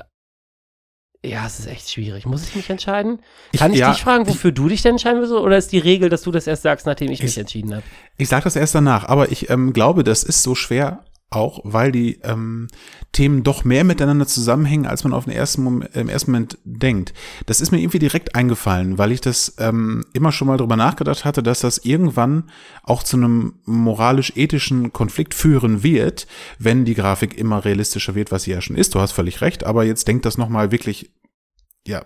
[1.24, 2.26] ja, es ist echt schwierig.
[2.26, 3.20] Muss ich mich entscheiden?
[3.56, 5.34] Kann ich ja, dich fragen, wofür du dich denn entscheiden willst?
[5.34, 7.84] Oder ist die Regel, dass du das erst sagst, nachdem ich, mich Ich- entschieden habe?
[8.18, 11.92] Ich sage das erst danach, aber ich ähm, glaube, das ist so schwer auch, weil
[11.92, 12.68] die ähm,
[13.12, 17.14] Themen doch mehr miteinander zusammenhängen, als man auf den ersten Moment, im ersten Moment denkt.
[17.46, 21.26] Das ist mir irgendwie direkt eingefallen, weil ich das ähm, immer schon mal drüber nachgedacht
[21.26, 22.46] hatte, dass das irgendwann
[22.84, 26.28] auch zu einem moralisch-ethischen Konflikt führen wird,
[26.60, 28.96] wenn die Grafik immer realistischer wird, was sie ja schon ist.
[28.96, 31.12] Du hast völlig recht, aber jetzt denkt das nochmal wirklich
[31.88, 32.06] ja,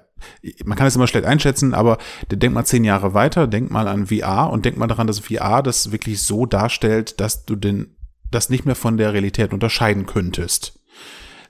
[0.63, 1.97] man kann es immer schlecht einschätzen, aber
[2.29, 5.63] denk mal zehn Jahre weiter, denk mal an VR und denk mal daran, dass VR
[5.63, 7.95] das wirklich so darstellt, dass du den,
[8.31, 10.79] das nicht mehr von der Realität unterscheiden könntest.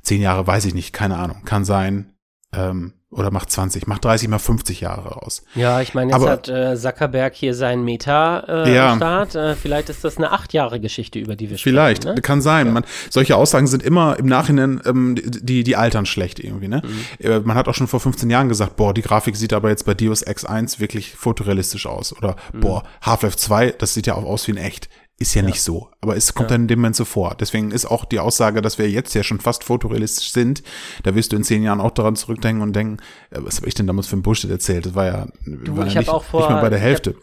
[0.02, 2.14] Zehn Jahre weiß ich nicht, keine Ahnung, kann sein,
[2.54, 5.44] ähm, oder macht 20, macht 30 mal 50 Jahre raus.
[5.54, 8.96] Ja, ich meine, jetzt Aber- hat äh, Zuckerberg hier seinen Meta äh, Ja.
[8.96, 9.36] Start.
[9.36, 12.16] Äh, vielleicht ist das eine acht Jahre Geschichte, über die wir Vielleicht, sprechen.
[12.16, 12.22] Ne?
[12.22, 12.72] kann sein.
[12.72, 16.70] Man, solche Aussagen sind immer im Nachhinein, ähm, die, die altern schlecht irgendwie.
[16.70, 16.82] Ne?
[17.20, 19.86] Äh, Man hat auch schon vor 15 Jahren gesagt, boah, die Grafik sieht aber jetzt
[19.86, 22.16] bei Deus Ex 1 wirklich fotorealistisch aus.
[22.16, 24.88] Oder boah, Half-Life 2, das sieht ja auch aus wie in echt.
[25.22, 27.36] Ist ja, nicht so, aber es kommt dann in dem Moment so vor.
[27.40, 30.64] Deswegen ist auch die Aussage, dass wir jetzt ja schon fast fotorealistisch sind,
[31.04, 32.98] da wirst du in zehn Jahren auch daran zurückdenken und denken,
[33.30, 34.88] äh, was habe ich denn damals für ein Bullshit erzählt?
[34.88, 37.16] Das war ja, wir waren ich ja nicht, auch vor- nicht mal bei der Hälfte.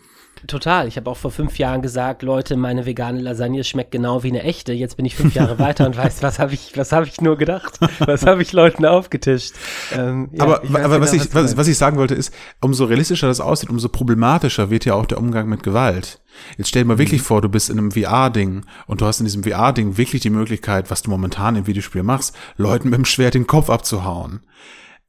[0.47, 0.87] Total.
[0.89, 4.43] Ich habe auch vor fünf Jahren gesagt, Leute, meine vegane Lasagne schmeckt genau wie eine
[4.43, 4.73] echte.
[4.73, 7.37] Jetzt bin ich fünf Jahre weiter und weiß, was habe ich, was habe ich nur
[7.37, 7.79] gedacht?
[7.99, 9.55] Was habe ich Leuten aufgetischt?
[9.93, 12.33] Ähm, ja, aber ich aber was, genau, ich, du was, was ich sagen wollte ist,
[12.61, 16.21] umso realistischer das aussieht, umso problematischer wird ja auch der Umgang mit Gewalt.
[16.57, 16.99] Jetzt stell dir mal Mhm.
[17.01, 20.31] wirklich vor, du bist in einem VR-Ding und du hast in diesem VR-Ding wirklich die
[20.31, 24.41] Möglichkeit, was du momentan im Videospiel machst, Leuten mit dem Schwert den Kopf abzuhauen.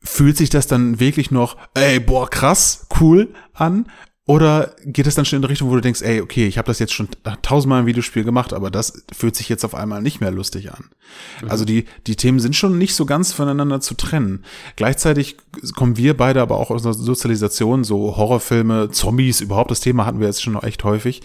[0.01, 3.87] Fühlt sich das dann wirklich noch, ey, boah, krass, cool an?
[4.29, 6.67] Oder geht es dann schon in eine Richtung, wo du denkst, ey, okay, ich habe
[6.67, 7.07] das jetzt schon
[7.41, 10.91] tausendmal im Videospiel gemacht, aber das fühlt sich jetzt auf einmal nicht mehr lustig an.
[11.47, 14.45] Also die, die Themen sind schon nicht so ganz voneinander zu trennen.
[14.75, 15.37] Gleichzeitig
[15.75, 20.19] kommen wir beide aber auch aus einer Sozialisation, so Horrorfilme, Zombies, überhaupt das Thema hatten
[20.19, 21.23] wir jetzt schon noch echt häufig,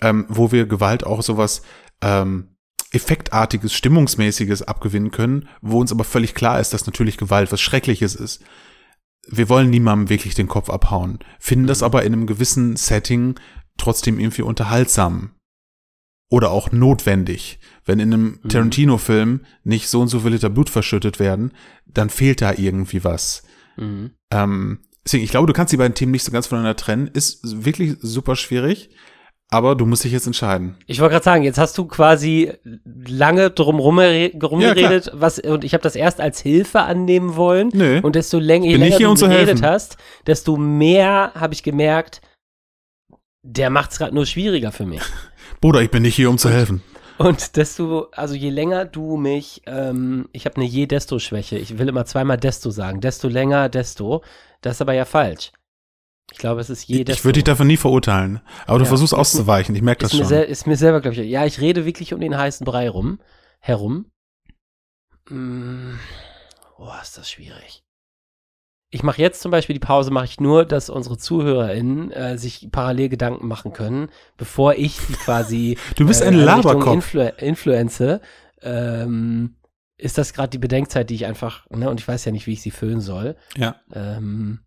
[0.00, 1.62] ähm, wo wir Gewalt auch sowas
[2.02, 2.56] ähm,
[2.90, 8.16] effektartiges, stimmungsmäßiges abgewinnen können, wo uns aber völlig klar ist, dass natürlich Gewalt was Schreckliches
[8.16, 8.42] ist
[9.28, 13.38] wir wollen niemandem wirklich den Kopf abhauen, finden das aber in einem gewissen Setting
[13.76, 15.30] trotzdem irgendwie unterhaltsam
[16.30, 17.58] oder auch notwendig.
[17.84, 21.52] Wenn in einem Tarantino-Film nicht so und so viel Liter Blut verschüttet werden,
[21.86, 23.42] dann fehlt da irgendwie was.
[23.76, 24.12] Mhm.
[24.30, 27.08] Ähm, deswegen, ich glaube, du kannst die beiden Themen nicht so ganz voneinander trennen.
[27.08, 28.90] Ist wirklich super schwierig,
[29.50, 30.76] aber du musst dich jetzt entscheiden.
[30.86, 32.52] Ich wollte gerade sagen, jetzt hast du quasi
[32.84, 37.70] lange drum rumgeredet, was und ich habe das erst als Hilfe annehmen wollen.
[37.74, 38.00] Nö.
[38.00, 39.66] Und desto länger, je länger hier, du um zu geredet helfen.
[39.66, 42.20] hast, desto mehr habe ich gemerkt,
[43.42, 45.02] der macht es gerade nur schwieriger für mich.
[45.60, 46.82] Bruder, ich bin nicht hier, um zu helfen.
[47.18, 51.58] Und desto, also je länger du mich, ähm, ich habe eine Je-Desto-Schwäche.
[51.58, 53.02] Ich will immer zweimal Desto sagen.
[53.02, 54.22] Desto länger, desto.
[54.62, 55.52] Das ist aber ja falsch.
[56.32, 57.18] Ich glaube, es ist Je-Desto.
[57.18, 58.88] Ich würde dich davon nie verurteilen, aber du Ja.
[58.88, 59.74] versuchst auszuweichen.
[59.74, 60.28] Ich merke das mir, schon.
[60.28, 63.20] sel ist mir selber, glaube ich, ja, ich rede wirklich um den heißen Brei rum,
[63.58, 64.06] herum.
[65.28, 65.94] Mm,
[66.78, 67.82] oh, ist das schwierig.
[68.92, 72.68] Ich mache jetzt zum Beispiel die Pause, mache ich nur, dass unsere ZuhörerInnen äh, sich
[72.72, 76.92] parallel Gedanken machen können, bevor ich die quasi Du bist äh, ein Laberkopf.
[77.14, 78.20] Influ Influenze.
[78.62, 79.56] Ähm,
[79.96, 82.54] ist das gerade die Bedenkzeit, die ich einfach, ne, und ich weiß ja nicht, wie
[82.54, 83.36] ich sie füllen soll.
[83.56, 83.76] Ja.
[83.92, 84.60] Ähm,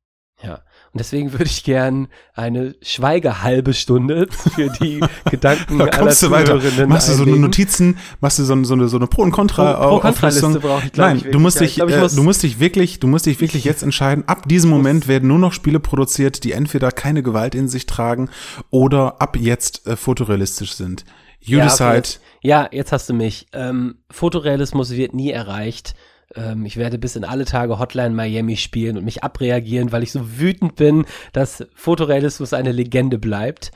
[0.43, 4.99] ja, und deswegen würde ich gern eine Schweigehalbe Stunde für die
[5.31, 6.59] Gedanken Da aller kommst du weiter.
[6.59, 7.41] Zuhörerinnen Machst du so eine einlegen.
[7.41, 10.69] Notizen, machst du so, eine- so eine, so eine Pro- und Contra Pro- Pro-Kontra-Liste Auflistung.
[10.69, 12.43] brauche ich, glaub Nein, ich, du musst Ja, ich dich, glaub, äh, muss- du musst
[12.43, 14.23] dich wirklich, du musst dich wirklich jetzt entscheiden.
[14.27, 18.29] Ab diesem Moment werden nur noch Spiele produziert, die entweder keine Gewalt in sich tragen
[18.69, 21.05] oder ab jetzt äh, fotorealistisch sind.
[21.39, 21.95] You Ja, okay, decide.
[21.95, 23.47] jetzt- Ja, jetzt hast du mich.
[23.53, 25.95] Ähm, Fotorealismus wird nie erreicht.
[26.35, 30.11] Ähm, ich werde bis in alle Tage Hotline Miami spielen und mich abreagieren, weil ich
[30.11, 33.71] so wütend bin, dass Fotorealismus eine Legende bleibt.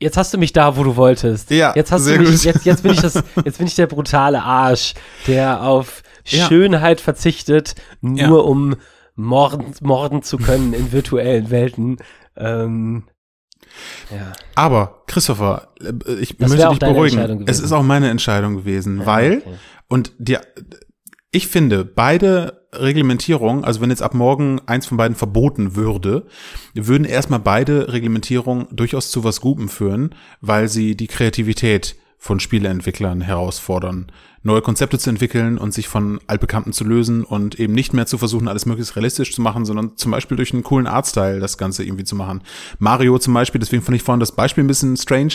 [0.00, 1.50] Jetzt hast du mich da, wo du wolltest.
[1.50, 2.44] Ja, jetzt hast sehr du mich, gut.
[2.44, 3.14] jetzt, jetzt bin ich das,
[3.44, 4.94] jetzt bin ich der brutale Arsch,
[5.28, 6.46] der auf Ja.
[6.48, 8.28] Schönheit verzichtet, nur Ja.
[8.44, 8.76] um
[9.14, 11.98] morden, morden zu können in virtuellen Welten.
[12.36, 13.04] Ähm,
[14.10, 14.32] Ja.
[14.54, 17.44] Aber, Christopher, äh, ich Das möchte dich beruhigen.
[17.46, 19.54] Es ist auch meine Entscheidung gewesen, weil, okay.
[19.88, 20.38] und die,
[21.30, 26.26] ich finde, beide Reglementierungen, also wenn jetzt ab morgen eins von beiden verboten würde,
[26.74, 33.20] würden erstmal beide Reglementierungen durchaus zu was Gutem führen, weil sie die Kreativität von Spieleentwicklern
[33.20, 34.06] herausfordern,
[34.44, 38.16] neue Konzepte zu entwickeln und sich von altbekannten zu lösen und eben nicht mehr zu
[38.16, 41.82] versuchen, alles möglichst realistisch zu machen, sondern zum Beispiel durch einen coolen Artstyle das Ganze
[41.82, 42.42] irgendwie zu machen.
[42.78, 45.32] Mario zum Beispiel, deswegen fand ich vorhin das Beispiel ein bisschen strange.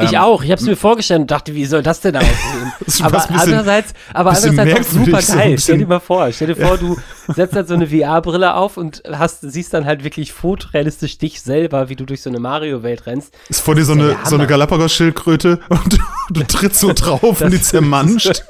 [0.00, 0.44] Ich Ähm, auch.
[0.44, 2.72] Ich habe es mir vorgestellt und dachte, wie soll das denn aussehen?
[3.02, 5.50] aber bisschen- andererseits, aber andererseits auch super so geil.
[5.50, 6.96] bisschen- Stell dir mal vor, stell dir vor, du
[7.34, 11.88] setzt halt so eine VR-Brille auf und hast, siehst dann halt wirklich fotorealistisch dich selber,
[11.88, 13.34] wie du durch so eine Mario-Welt rennst.
[13.48, 14.46] Ist vor dir so eine, so eine.
[14.46, 15.98] Galapagos-Schildkröte und du,
[16.30, 18.44] du trittst so drauf und die zermanscht.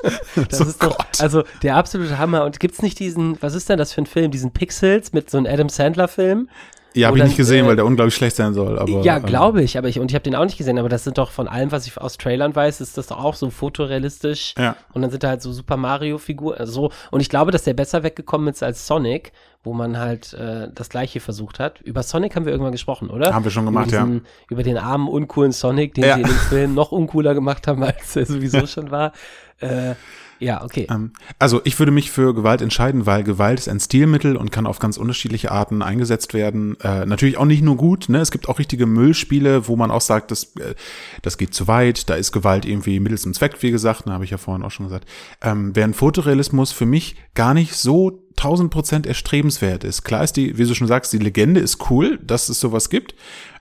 [0.50, 2.44] Das so, ist doch, also der absolute Hammer.
[2.44, 5.38] Und gibt's nicht diesen, was ist denn das für ein Film, diesen Pixels mit so
[5.38, 6.48] einem Adam Sandler-Film?
[6.94, 8.79] Ja, habe ich nicht gesehen, äh, weil der unglaublich schlecht sein soll.
[8.79, 10.88] Aber, ja, ähm, glaube ich, aber ich, und ich habe den auch nicht gesehen, aber
[10.88, 13.51] das sind doch von allem, was ich aus Trailern weiß, ist das doch auch so
[13.51, 14.55] fotorealistisch.
[14.59, 14.77] Ja.
[14.92, 16.92] Und dann sind da halt so Super Mario-Figuren, also so.
[17.11, 19.33] Und ich glaube, dass der besser weggekommen ist als Sonic,
[19.64, 21.81] wo man halt äh, das gleiche versucht hat.
[21.81, 23.35] Über Sonic haben wir irgendwann gesprochen, oder?
[23.35, 24.21] Haben wir schon gemacht, über ja.
[24.51, 26.14] Über den armen, uncoolen Sonic, den Ja.
[26.14, 29.12] sie in dem Film noch uncooler gemacht haben, als er sowieso schon war.
[29.61, 29.94] Äh,
[30.40, 30.87] ja, okay.
[30.88, 34.66] Ähm, Also ich würde mich für Gewalt entscheiden, weil Gewalt ist ein Stilmittel und kann
[34.66, 36.79] auf ganz unterschiedliche Arten eingesetzt werden.
[36.81, 38.18] Äh, natürlich auch nicht nur gut, ne?
[38.21, 40.77] Es gibt auch richtige Müllspiele, wo man auch sagt, das, äh,
[41.23, 44.25] das geht zu weit, da ist Gewalt irgendwie Mittel zum Zweck, wie gesagt, ne, habe
[44.25, 45.09] ich ja vorhin auch schon gesagt.
[45.42, 50.05] Ähm, während Fotorealismus für mich gar nicht so 1000 Prozent erstrebenswert ist.
[50.05, 53.14] Klar ist die, wie du schon sagst, die Legende ist cool, dass es sowas gibt.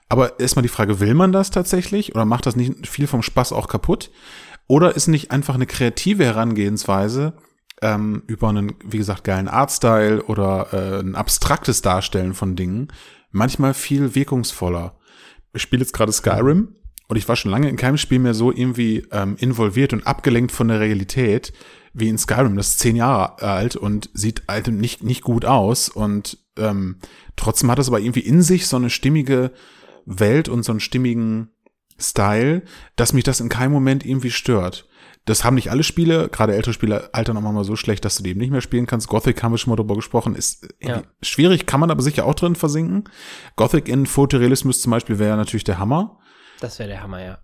[0.08, 3.52] Aber erstmal die Frage, will man das tatsächlich oder macht das nicht viel vom Spaß
[3.52, 4.10] auch kaputt?
[4.66, 7.34] Oder ist nicht einfach eine kreative Herangehensweise
[7.82, 12.88] ähm, über einen, wie gesagt, geilen Artstyle oder äh, ein abstraktes Darstellen von Dingen
[13.30, 14.96] manchmal viel wirkungsvoller?
[15.52, 16.76] Ich spiele jetzt gerade Skyrim
[17.08, 20.52] und ich war schon lange in keinem Spiel mehr so irgendwie ähm, involviert und abgelenkt
[20.52, 21.52] von der Realität
[21.92, 22.56] wie in Skyrim.
[22.56, 26.96] Das ist zehn Jahre alt und sieht halt nicht, nicht gut aus und ähm,
[27.36, 29.52] trotzdem hat es aber irgendwie in sich so eine stimmige
[30.06, 31.50] Welt und so einen stimmigen
[31.98, 32.62] Style,
[32.96, 34.86] dass mich das in keinem Moment irgendwie stört.
[35.24, 38.22] Das haben nicht alle Spiele, gerade ältere Spiele altern auch mal so schlecht, dass du
[38.22, 39.08] die eben nicht mehr spielen kannst.
[39.08, 41.12] Gothic haben wir schon mal drüber gesprochen, ist irgendwie Ja.
[41.22, 43.04] schwierig, kann man aber sicher auch drin versinken.
[43.56, 46.18] Gothic in Fotorealismus zum Beispiel wäre natürlich der Hammer,
[46.60, 47.38] Das wäre der Hammer, ja.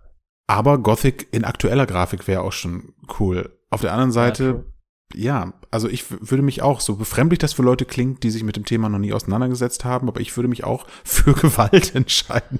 [0.47, 3.55] aber Gothic in aktueller Grafik wäre auch schon cool.
[3.75, 4.65] Auf der anderen Seite, true.
[5.13, 8.55] ja, also ich würde mich auch, so befremdlich das für Leute klingt, die sich mit
[8.55, 12.59] dem Thema noch nie auseinandergesetzt haben, aber ich würde mich auch für Gewalt entscheiden.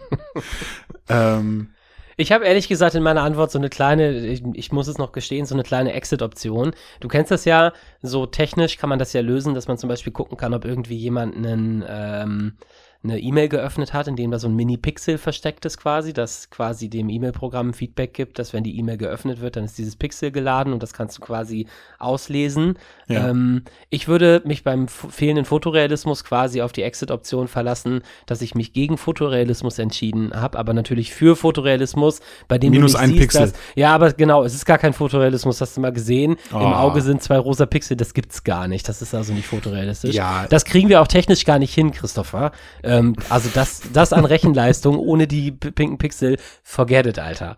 [1.09, 1.69] ähm,
[2.17, 5.11] Ich habe ehrlich gesagt in meiner Antwort so eine kleine, ich, ich muss es noch
[5.11, 6.71] gestehen, so eine kleine Exit-Option.
[6.99, 10.13] Du kennst das ja, so technisch kann man das ja lösen, dass man zum Beispiel
[10.13, 12.57] gucken kann, ob irgendwie jemand einen, ähm,
[13.05, 16.89] eine E-Mail geöffnet hat, in dem da so ein Mini-Pixel versteckt ist quasi, das quasi
[16.89, 20.73] dem E-Mail-Programm Feedback gibt, dass wenn die E-Mail geöffnet wird, dann ist dieses Pixel geladen
[20.73, 21.67] und das kannst du quasi
[21.99, 22.77] auslesen.
[23.07, 23.29] Ja.
[23.29, 28.73] Ähm, ich würde mich beim fehlenden Fotorealismus quasi auf die Exit-Option verlassen, dass ich mich
[28.73, 33.21] gegen Fotorealismus entschieden habe, aber natürlich für Fotorealismus, bei dem Minus du nicht ein siehst,
[33.21, 33.41] Pixel.
[33.41, 36.37] Dass, ja, aber genau, es ist gar kein Fotorealismus, hast du mal gesehen.
[36.51, 36.75] Im Oh.
[36.75, 38.87] Auge sind zwei rosa Pixel, das gibt's gar nicht.
[38.89, 40.15] Das ist also nicht fotorealistisch.
[40.15, 40.47] Ja.
[40.49, 42.51] Das kriegen wir auch technisch gar nicht hin, Christopher.
[42.83, 47.57] Ähm, also das, das an Rechenleistung ohne die pinken Pixel, forget it, Alter.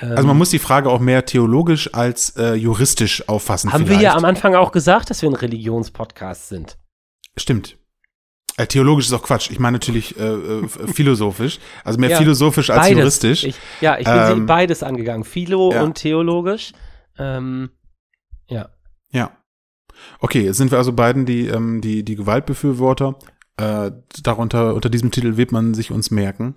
[0.00, 3.72] Also man muss die Frage auch mehr theologisch als äh, juristisch auffassen.
[3.72, 4.00] Haben vielleicht.
[4.00, 6.78] wir ja am Anfang auch gesagt, dass wir ein Religionspodcast sind.
[7.36, 7.76] Stimmt.
[8.56, 9.50] Äh, theologisch ist auch Quatsch.
[9.50, 11.58] Ich meine natürlich äh, äh, philosophisch.
[11.84, 12.98] Also mehr Ja, philosophisch als Beides.
[12.98, 13.44] juristisch.
[13.44, 15.24] Ich, ja, ich bin Ähm, beides angegangen.
[15.24, 15.82] Philo ja.
[15.82, 16.72] und theologisch.
[17.18, 17.70] Ähm,
[18.48, 18.68] ja.
[19.10, 19.30] Ja.
[20.20, 23.16] Okay, jetzt sind wir also beiden die, ähm, die, die Gewaltbefürworter.
[23.56, 23.90] Äh,
[24.22, 26.56] darunter, unter diesem Titel wird man sich uns merken.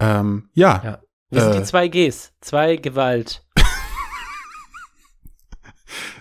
[0.00, 0.98] Ähm, ja, Ja.
[1.34, 1.58] Wir sind Äh.
[1.58, 2.32] die zwei Gs.
[2.40, 3.42] Zwei Gewalt.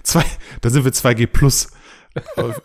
[0.04, 0.24] zwei,
[0.62, 1.68] da sind wir 2G plus.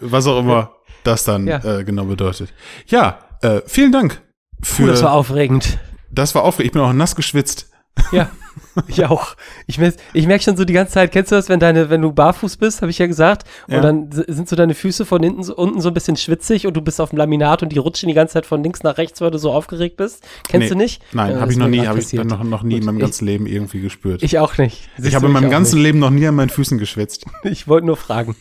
[0.01, 1.59] Was auch immer das dann Ja.
[1.65, 2.53] äh, genau bedeutet.
[2.87, 4.21] Ja, äh, vielen Dank.
[4.63, 5.79] Für, Puh, das war aufregend.
[6.11, 6.67] das war aufregend.
[6.67, 7.71] Ich bin auch nass geschwitzt.
[8.13, 8.31] Ja,
[8.89, 9.37] ich auch.
[9.67, 12.13] Ich, ich merke schon so die ganze Zeit, kennst du das, wenn deine, wenn du
[12.13, 13.77] barfuß bist, habe ich ja gesagt, Ja.
[13.79, 16.75] und dann sind so deine Füße von hinten so, unten so ein bisschen schwitzig und
[16.77, 19.21] du bist auf dem Laminat und die rutschen die ganze Zeit von links nach rechts,
[19.21, 20.23] weil du so aufgeregt bist.
[20.49, 20.69] Kennst Nee.
[20.71, 21.03] du nicht?
[21.13, 23.03] Nein, Ja, habe ich noch nie, habe ich noch, noch nie in Gut, meinem ich-
[23.03, 24.23] ganzen Leben irgendwie gespürt.
[24.23, 24.89] Ich auch nicht.
[24.97, 25.85] Ich Siehst habe du, in meinem ganzen nicht.
[25.85, 27.25] Leben noch nie an meinen Füßen geschwitzt.
[27.45, 28.37] Ich wollte nur fragen.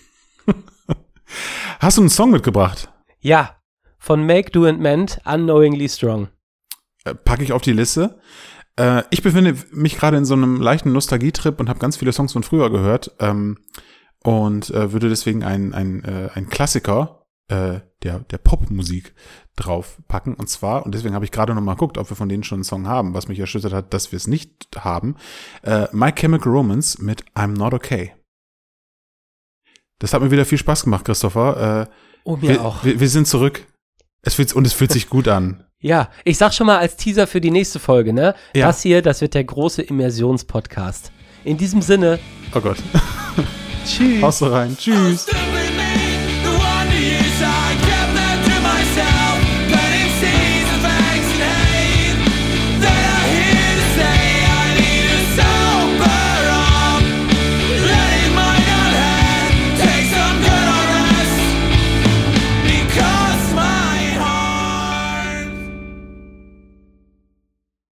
[1.79, 2.89] Hast du einen Song mitgebracht?
[3.19, 3.55] Ja,
[3.99, 6.29] von Make, Do and Mend, Unknowingly Strong.
[7.03, 8.19] Äh, Packe ich auf die Liste.
[8.78, 12.34] Äh, ich befinde mich gerade in so einem leichten Nostalgietrip und habe ganz viele Songs
[12.34, 13.57] von früher gehört ähm,
[14.23, 19.13] und äh, würde deswegen ein, ein, äh, ein Klassiker äh, der, der Popmusik
[19.55, 20.34] draufpacken.
[20.36, 22.57] Und zwar, und deswegen habe ich gerade noch mal geguckt, ob wir von denen schon
[22.57, 25.15] einen Song haben, was mich erschüttert hat, dass wir es nicht haben.
[25.63, 28.13] Äh, My Chemical Romance mit I'm Not Okay.
[29.99, 31.88] Das hat mir wieder viel Spaß gemacht, Christopher.
[31.89, 31.93] Äh,
[32.28, 32.84] Oh, mir wir, auch.
[32.84, 33.65] Wir, wir sind zurück.
[34.21, 35.63] Es fühlt, und es fühlt sich gut an.
[35.80, 38.34] Ja, ich sag schon mal als Teaser für die nächste Folge, ne?
[38.55, 38.67] Ja.
[38.67, 41.11] Das hier, das wird der große Immersionspodcast.
[41.43, 42.19] In diesem Sinne,
[42.55, 42.78] Oh Gott.
[43.86, 44.21] tschüss.
[44.21, 44.75] Haust du rein.
[44.78, 45.28] Tschüss.